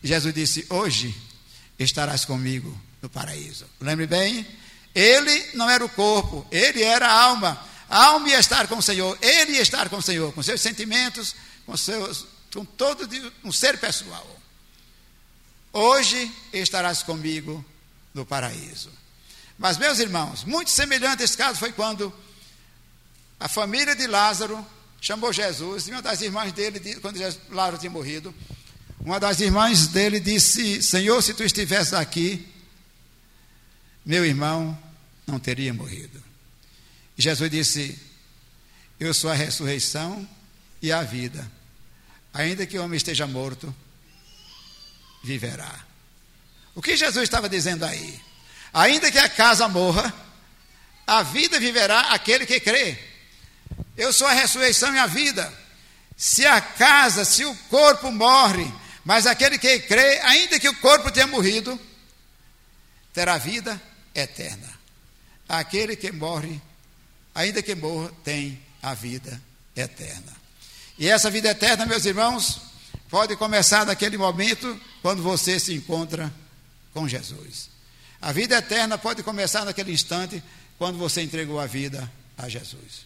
E 0.03 0.07
Jesus 0.07 0.31
disse: 0.31 0.67
Hoje 0.69 1.15
estarás 1.79 2.23
comigo 2.23 2.79
no 3.01 3.09
paraíso. 3.09 3.65
Lembre 3.81 4.05
bem, 4.05 4.45
ele 4.93 5.43
não 5.55 5.67
era 5.67 5.83
o 5.83 5.89
corpo, 5.89 6.45
ele 6.51 6.83
era 6.83 7.07
a 7.07 7.23
alma. 7.23 7.59
A 7.89 8.05
alma 8.05 8.29
ia 8.29 8.39
estar 8.39 8.67
com 8.67 8.77
o 8.77 8.83
Senhor, 8.83 9.17
ele 9.23 9.53
ia 9.53 9.61
estar 9.63 9.89
com 9.89 9.97
o 9.97 10.03
Senhor, 10.03 10.31
com 10.33 10.43
seus 10.43 10.61
sentimentos, 10.61 11.35
com, 11.65 11.75
seus, 11.75 12.27
com 12.53 12.63
todo 12.63 13.09
um 13.43 13.51
ser 13.51 13.79
pessoal. 13.79 14.35
Hoje 15.77 16.31
estarás 16.53 17.03
comigo 17.03 17.63
no 18.13 18.25
paraíso. 18.25 18.89
Mas, 19.57 19.77
meus 19.77 19.99
irmãos, 19.99 20.45
muito 20.45 20.71
semelhante 20.71 21.21
a 21.21 21.25
esse 21.25 21.35
caso 21.35 21.59
foi 21.59 21.73
quando 21.73 22.13
a 23.37 23.49
família 23.49 23.93
de 23.93 24.07
Lázaro 24.07 24.65
chamou 25.01 25.33
Jesus, 25.33 25.89
e 25.89 25.91
uma 25.91 26.01
das 26.01 26.21
irmãs 26.21 26.53
dele, 26.53 26.79
quando 27.01 27.19
Lázaro 27.49 27.77
tinha 27.77 27.89
morrido, 27.89 28.33
uma 29.01 29.19
das 29.19 29.41
irmãs 29.41 29.89
dele 29.89 30.21
disse: 30.21 30.81
Senhor, 30.81 31.21
se 31.21 31.33
tu 31.33 31.43
estivesse 31.43 31.93
aqui, 31.93 32.47
meu 34.05 34.25
irmão 34.25 34.81
não 35.27 35.37
teria 35.37 35.73
morrido. 35.73 36.23
E 37.17 37.21
Jesus 37.21 37.51
disse: 37.51 37.99
Eu 38.97 39.13
sou 39.13 39.29
a 39.29 39.33
ressurreição 39.33 40.25
e 40.81 40.89
a 40.89 41.03
vida. 41.03 41.51
Ainda 42.33 42.65
que 42.65 42.77
o 42.77 42.83
homem 42.83 42.95
esteja 42.95 43.27
morto, 43.27 43.75
viverá. 45.25 45.83
O 46.73 46.81
que 46.81 46.95
Jesus 46.95 47.23
estava 47.23 47.49
dizendo 47.49 47.83
aí? 47.83 48.21
Ainda 48.73 49.11
que 49.11 49.17
a 49.17 49.27
casa 49.27 49.67
morra, 49.67 50.13
a 51.07 51.23
vida 51.23 51.59
viverá 51.59 52.11
aquele 52.11 52.45
que 52.45 52.59
crê. 52.59 52.97
Eu 53.97 54.13
sou 54.13 54.27
a 54.27 54.33
ressurreição 54.33 54.93
e 54.93 54.99
a 54.99 55.07
vida. 55.07 55.51
Se 56.15 56.45
a 56.45 56.61
casa, 56.61 57.25
se 57.25 57.43
o 57.43 57.55
corpo 57.69 58.11
morre, 58.11 58.71
mas 59.03 59.25
aquele 59.25 59.57
que 59.57 59.79
crê, 59.79 60.19
ainda 60.19 60.59
que 60.59 60.69
o 60.69 60.75
corpo 60.77 61.11
tenha 61.11 61.27
morrido, 61.27 61.79
terá 63.13 63.37
vida 63.37 63.81
eterna. 64.13 64.69
Aquele 65.47 65.95
que 65.95 66.11
morre, 66.11 66.61
ainda 67.33 67.61
que 67.61 67.75
morra, 67.75 68.11
tem 68.23 68.61
a 68.81 68.93
vida 68.93 69.41
eterna. 69.75 70.33
E 70.97 71.09
essa 71.09 71.29
vida 71.29 71.49
eterna, 71.49 71.85
meus 71.85 72.05
irmãos, 72.05 72.61
pode 73.09 73.35
começar 73.35 73.85
naquele 73.85 74.17
momento 74.17 74.79
quando 75.01 75.21
você 75.21 75.59
se 75.59 75.73
encontra 75.73 76.33
com 76.93 77.07
Jesus. 77.07 77.69
A 78.21 78.31
vida 78.31 78.57
eterna 78.57 78.97
pode 78.97 79.21
começar 79.21 79.65
naquele 79.65 79.91
instante 79.91 80.41
quando 80.77 80.97
você 80.97 81.21
entregou 81.21 81.59
a 81.59 81.65
vida 81.65 82.11
a 82.37 82.49
Jesus. 82.49 83.05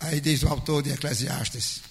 Aí 0.00 0.20
diz 0.20 0.42
o 0.42 0.48
autor 0.48 0.82
de 0.82 0.90
Eclesiastes: 0.90 1.82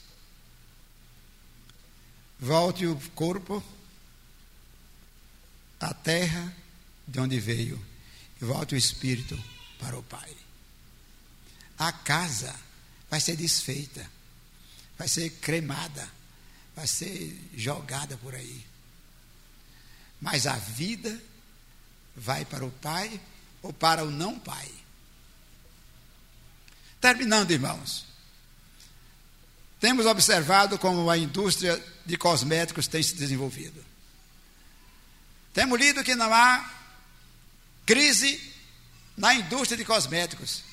Volte 2.39 2.85
o 2.85 2.95
corpo 3.13 3.63
à 5.79 5.93
terra 5.93 6.53
de 7.07 7.19
onde 7.19 7.39
veio, 7.39 7.79
e 8.41 8.45
volte 8.45 8.75
o 8.75 8.77
espírito 8.77 9.37
para 9.79 9.97
o 9.97 10.03
Pai. 10.03 10.35
A 11.77 11.91
casa 11.91 12.53
vai 13.09 13.19
ser 13.19 13.35
desfeita, 13.35 14.09
vai 14.97 15.07
ser 15.07 15.29
cremada, 15.29 16.09
vai 16.75 16.87
ser 16.87 17.49
jogada 17.55 18.17
por 18.17 18.35
aí. 18.35 18.65
Mas 20.19 20.47
a 20.47 20.55
vida 20.55 21.21
vai 22.15 22.43
para 22.45 22.65
o 22.65 22.71
Pai 22.71 23.21
ou 23.61 23.71
para 23.71 24.03
o 24.03 24.11
não 24.11 24.39
Pai. 24.39 24.69
Terminando, 26.99 27.51
irmãos. 27.51 28.05
Temos 29.79 30.07
observado 30.07 30.79
como 30.79 31.09
a 31.09 31.17
indústria 31.17 31.81
de 32.03 32.17
cosméticos 32.17 32.87
tem 32.87 33.03
se 33.03 33.13
desenvolvido. 33.15 33.85
Temos 35.53 35.79
lido 35.79 36.03
que 36.03 36.15
não 36.15 36.33
há 36.33 36.73
crise 37.85 38.53
na 39.17 39.33
indústria 39.33 39.75
de 39.75 39.83
cosméticos. 39.83 40.63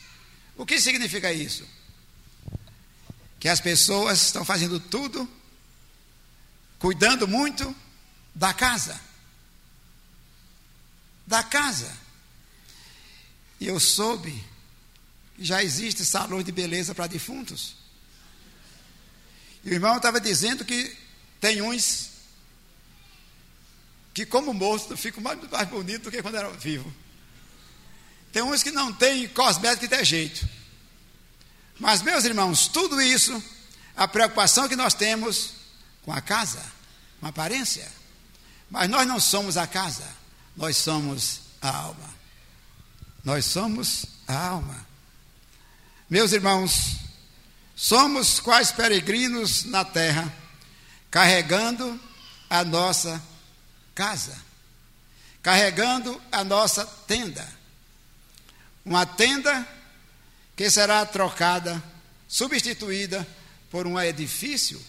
O 0.57 0.65
que 0.65 0.81
significa 0.81 1.33
isso? 1.33 1.67
Que 3.41 3.49
as 3.49 3.61
pessoas 3.61 4.23
estão 4.23 4.45
fazendo 4.45 4.79
tudo, 4.79 5.29
cuidando 6.79 7.27
muito 7.27 7.75
da 8.35 8.55
casa. 8.55 9.01
Da 11.27 11.43
casa. 11.43 11.91
E 13.59 13.67
eu 13.67 13.81
soube 13.81 14.55
já 15.39 15.63
existe 15.63 16.05
salões 16.05 16.45
de 16.45 16.53
beleza 16.53 16.95
para 16.95 17.07
defuntos. 17.07 17.77
E 19.65 19.71
o 19.71 19.73
irmão 19.73 19.97
estava 19.97 20.21
dizendo 20.21 20.65
que 20.65 20.97
tem 21.41 21.61
uns 21.63 22.11
que, 24.13 24.25
como 24.25 24.55
morto, 24.55 24.97
ficam 24.97 25.23
mais, 25.23 25.39
mais 25.51 25.69
bonitos 25.69 26.05
do 26.05 26.11
que 26.11 26.23
quando 26.23 26.37
eram 26.37 26.53
vivos. 26.53 26.93
Tem 28.35 28.43
uns 28.43 28.65
que 28.65 28.73
não 28.73 28.93
tem 28.93 29.29
cosmético 29.29 29.87
tem 29.87 30.05
jeito. 30.05 30.49
Mas, 31.79 32.03
meus 32.03 32.25
irmãos, 32.25 32.67
tudo 32.67 33.01
isso, 33.01 33.41
a 33.97 34.09
preocupação 34.09 34.69
que 34.69 34.75
nós 34.75 34.93
temos 34.93 35.53
com 36.03 36.13
a 36.13 36.21
casa, 36.21 36.61
com 37.21 37.27
a 37.27 37.29
aparência. 37.29 37.89
Mas 38.69 38.91
nós 38.91 39.07
não 39.07 39.21
somos 39.21 39.57
a 39.57 39.69
casa, 39.69 40.05
nós 40.57 40.77
somos 40.77 41.43
a 41.63 41.77
alma. 41.77 42.13
Nós 43.23 43.45
somos 43.45 44.05
a 44.27 44.49
alma. 44.49 44.85
Meus 46.11 46.33
irmãos, 46.33 46.97
somos 47.77 48.41
quais 48.41 48.73
peregrinos 48.73 49.63
na 49.63 49.85
terra, 49.85 50.35
carregando 51.09 52.01
a 52.51 52.65
nossa 52.65 53.23
casa, 53.95 54.37
carregando 55.41 56.21
a 56.33 56.43
nossa 56.43 56.85
tenda. 56.85 57.64
Uma 58.85 59.07
tenda 59.07 59.67
que 60.57 60.71
será 60.71 61.05
trocada, 61.07 61.83
substituída 62.29 63.27
por 63.71 63.87
um 63.87 64.01
edifício 64.01 64.81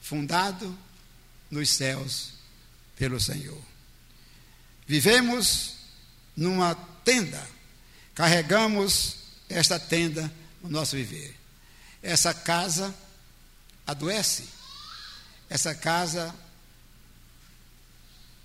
fundado 0.00 0.76
nos 1.50 1.70
céus 1.70 2.32
pelo 2.96 3.20
Senhor. 3.20 3.62
Vivemos 4.86 5.76
numa 6.36 6.74
tenda, 7.04 7.46
carregamos 8.14 9.16
esta 9.48 9.78
tenda 9.78 10.32
no 10.62 10.70
nosso 10.70 10.96
viver. 10.96 11.36
Essa 12.02 12.32
casa 12.32 12.94
adoece, 13.86 14.48
essa 15.48 15.74
casa 15.74 16.34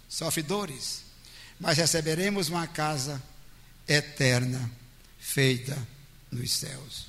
sofre 0.10 0.44
dores, 0.44 1.04
mas 1.60 1.78
receberemos 1.78 2.50
uma 2.50 2.68
casa 2.68 3.22
eterna, 3.88 4.72
feita 5.20 5.78
nos 6.32 6.52
céus. 6.52 7.08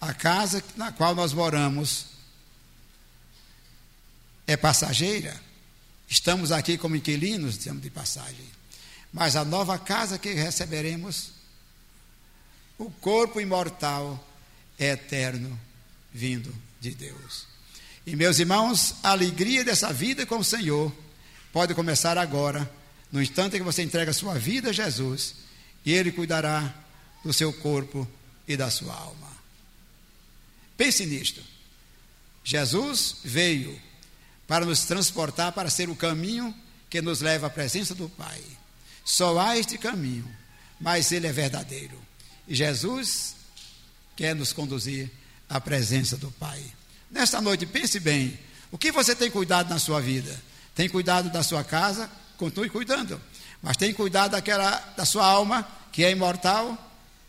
A 0.00 0.12
casa 0.12 0.62
na 0.76 0.92
qual 0.92 1.14
nós 1.14 1.32
moramos 1.32 2.06
é 4.46 4.56
passageira. 4.56 5.40
Estamos 6.08 6.52
aqui 6.52 6.78
como 6.78 6.96
inquilinos, 6.96 7.58
dizemos 7.58 7.82
de 7.82 7.90
passagem. 7.90 8.46
Mas 9.12 9.34
a 9.36 9.44
nova 9.44 9.78
casa 9.78 10.18
que 10.18 10.32
receberemos 10.32 11.30
o 12.78 12.90
corpo 12.90 13.40
imortal 13.40 14.22
é 14.78 14.90
eterno, 14.90 15.58
vindo 16.12 16.54
de 16.80 16.90
Deus. 16.90 17.46
E 18.06 18.14
meus 18.14 18.38
irmãos, 18.38 18.96
a 19.02 19.10
alegria 19.10 19.64
dessa 19.64 19.92
vida 19.92 20.26
com 20.26 20.38
o 20.38 20.44
Senhor 20.44 20.92
pode 21.52 21.74
começar 21.74 22.18
agora, 22.18 22.70
no 23.10 23.22
instante 23.22 23.56
que 23.56 23.62
você 23.62 23.82
entrega 23.82 24.10
a 24.10 24.14
sua 24.14 24.34
vida 24.34 24.70
a 24.70 24.72
Jesus, 24.72 25.34
e 25.86 25.92
Ele 25.92 26.10
cuidará 26.10 26.74
do 27.24 27.32
seu 27.32 27.52
corpo 27.52 28.06
e 28.46 28.56
da 28.56 28.68
sua 28.68 28.92
alma. 28.92 29.30
Pense 30.76 31.06
nisto. 31.06 31.40
Jesus 32.44 33.16
veio 33.24 33.80
para 34.46 34.64
nos 34.64 34.84
transportar 34.84 35.52
para 35.52 35.70
ser 35.70 35.88
o 35.88 35.96
caminho 35.96 36.54
que 36.90 37.00
nos 37.00 37.20
leva 37.20 37.46
à 37.46 37.50
presença 37.50 37.94
do 37.94 38.08
Pai. 38.08 38.40
Só 39.04 39.38
há 39.38 39.56
este 39.56 39.78
caminho, 39.78 40.28
mas 40.80 41.12
ele 41.12 41.26
é 41.26 41.32
verdadeiro. 41.32 41.98
E 42.46 42.54
Jesus 42.54 43.36
quer 44.16 44.34
nos 44.34 44.52
conduzir 44.52 45.10
à 45.48 45.60
presença 45.60 46.16
do 46.16 46.30
Pai. 46.32 46.62
Nesta 47.10 47.40
noite, 47.40 47.64
pense 47.64 48.00
bem: 48.00 48.38
o 48.70 48.78
que 48.78 48.90
você 48.90 49.14
tem 49.14 49.30
cuidado 49.30 49.70
na 49.70 49.78
sua 49.78 50.00
vida? 50.00 50.40
Tem 50.74 50.88
cuidado 50.88 51.30
da 51.30 51.42
sua 51.42 51.64
casa? 51.64 52.10
Continue 52.36 52.68
cuidando. 52.68 53.20
Mas 53.66 53.76
tem 53.76 53.92
cuidado 53.92 54.30
daquela, 54.30 54.78
da 54.96 55.04
sua 55.04 55.26
alma, 55.26 55.66
que 55.90 56.04
é 56.04 56.12
imortal? 56.12 56.78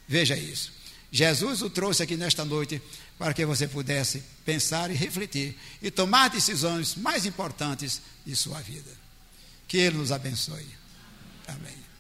Veja 0.08 0.38
isso. 0.38 0.72
Jesus 1.12 1.64
o 1.64 1.70
trouxe 1.70 2.04
aqui 2.04 2.16
nesta 2.16 2.46
noite 2.46 2.80
para 3.18 3.34
que 3.34 3.44
você 3.44 3.68
pudesse 3.68 4.24
pensar 4.46 4.92
e 4.92 4.94
refletir 4.94 5.58
e 5.82 5.90
tomar 5.90 6.30
decisões 6.30 6.96
mais 6.96 7.26
importantes 7.26 8.04
de 8.24 8.36
sua 8.36 8.60
vida. 8.62 8.92
Que 9.68 9.78
Ele 9.78 9.98
nos 9.98 10.12
abençoe. 10.12 10.68
Amém. 11.48 11.87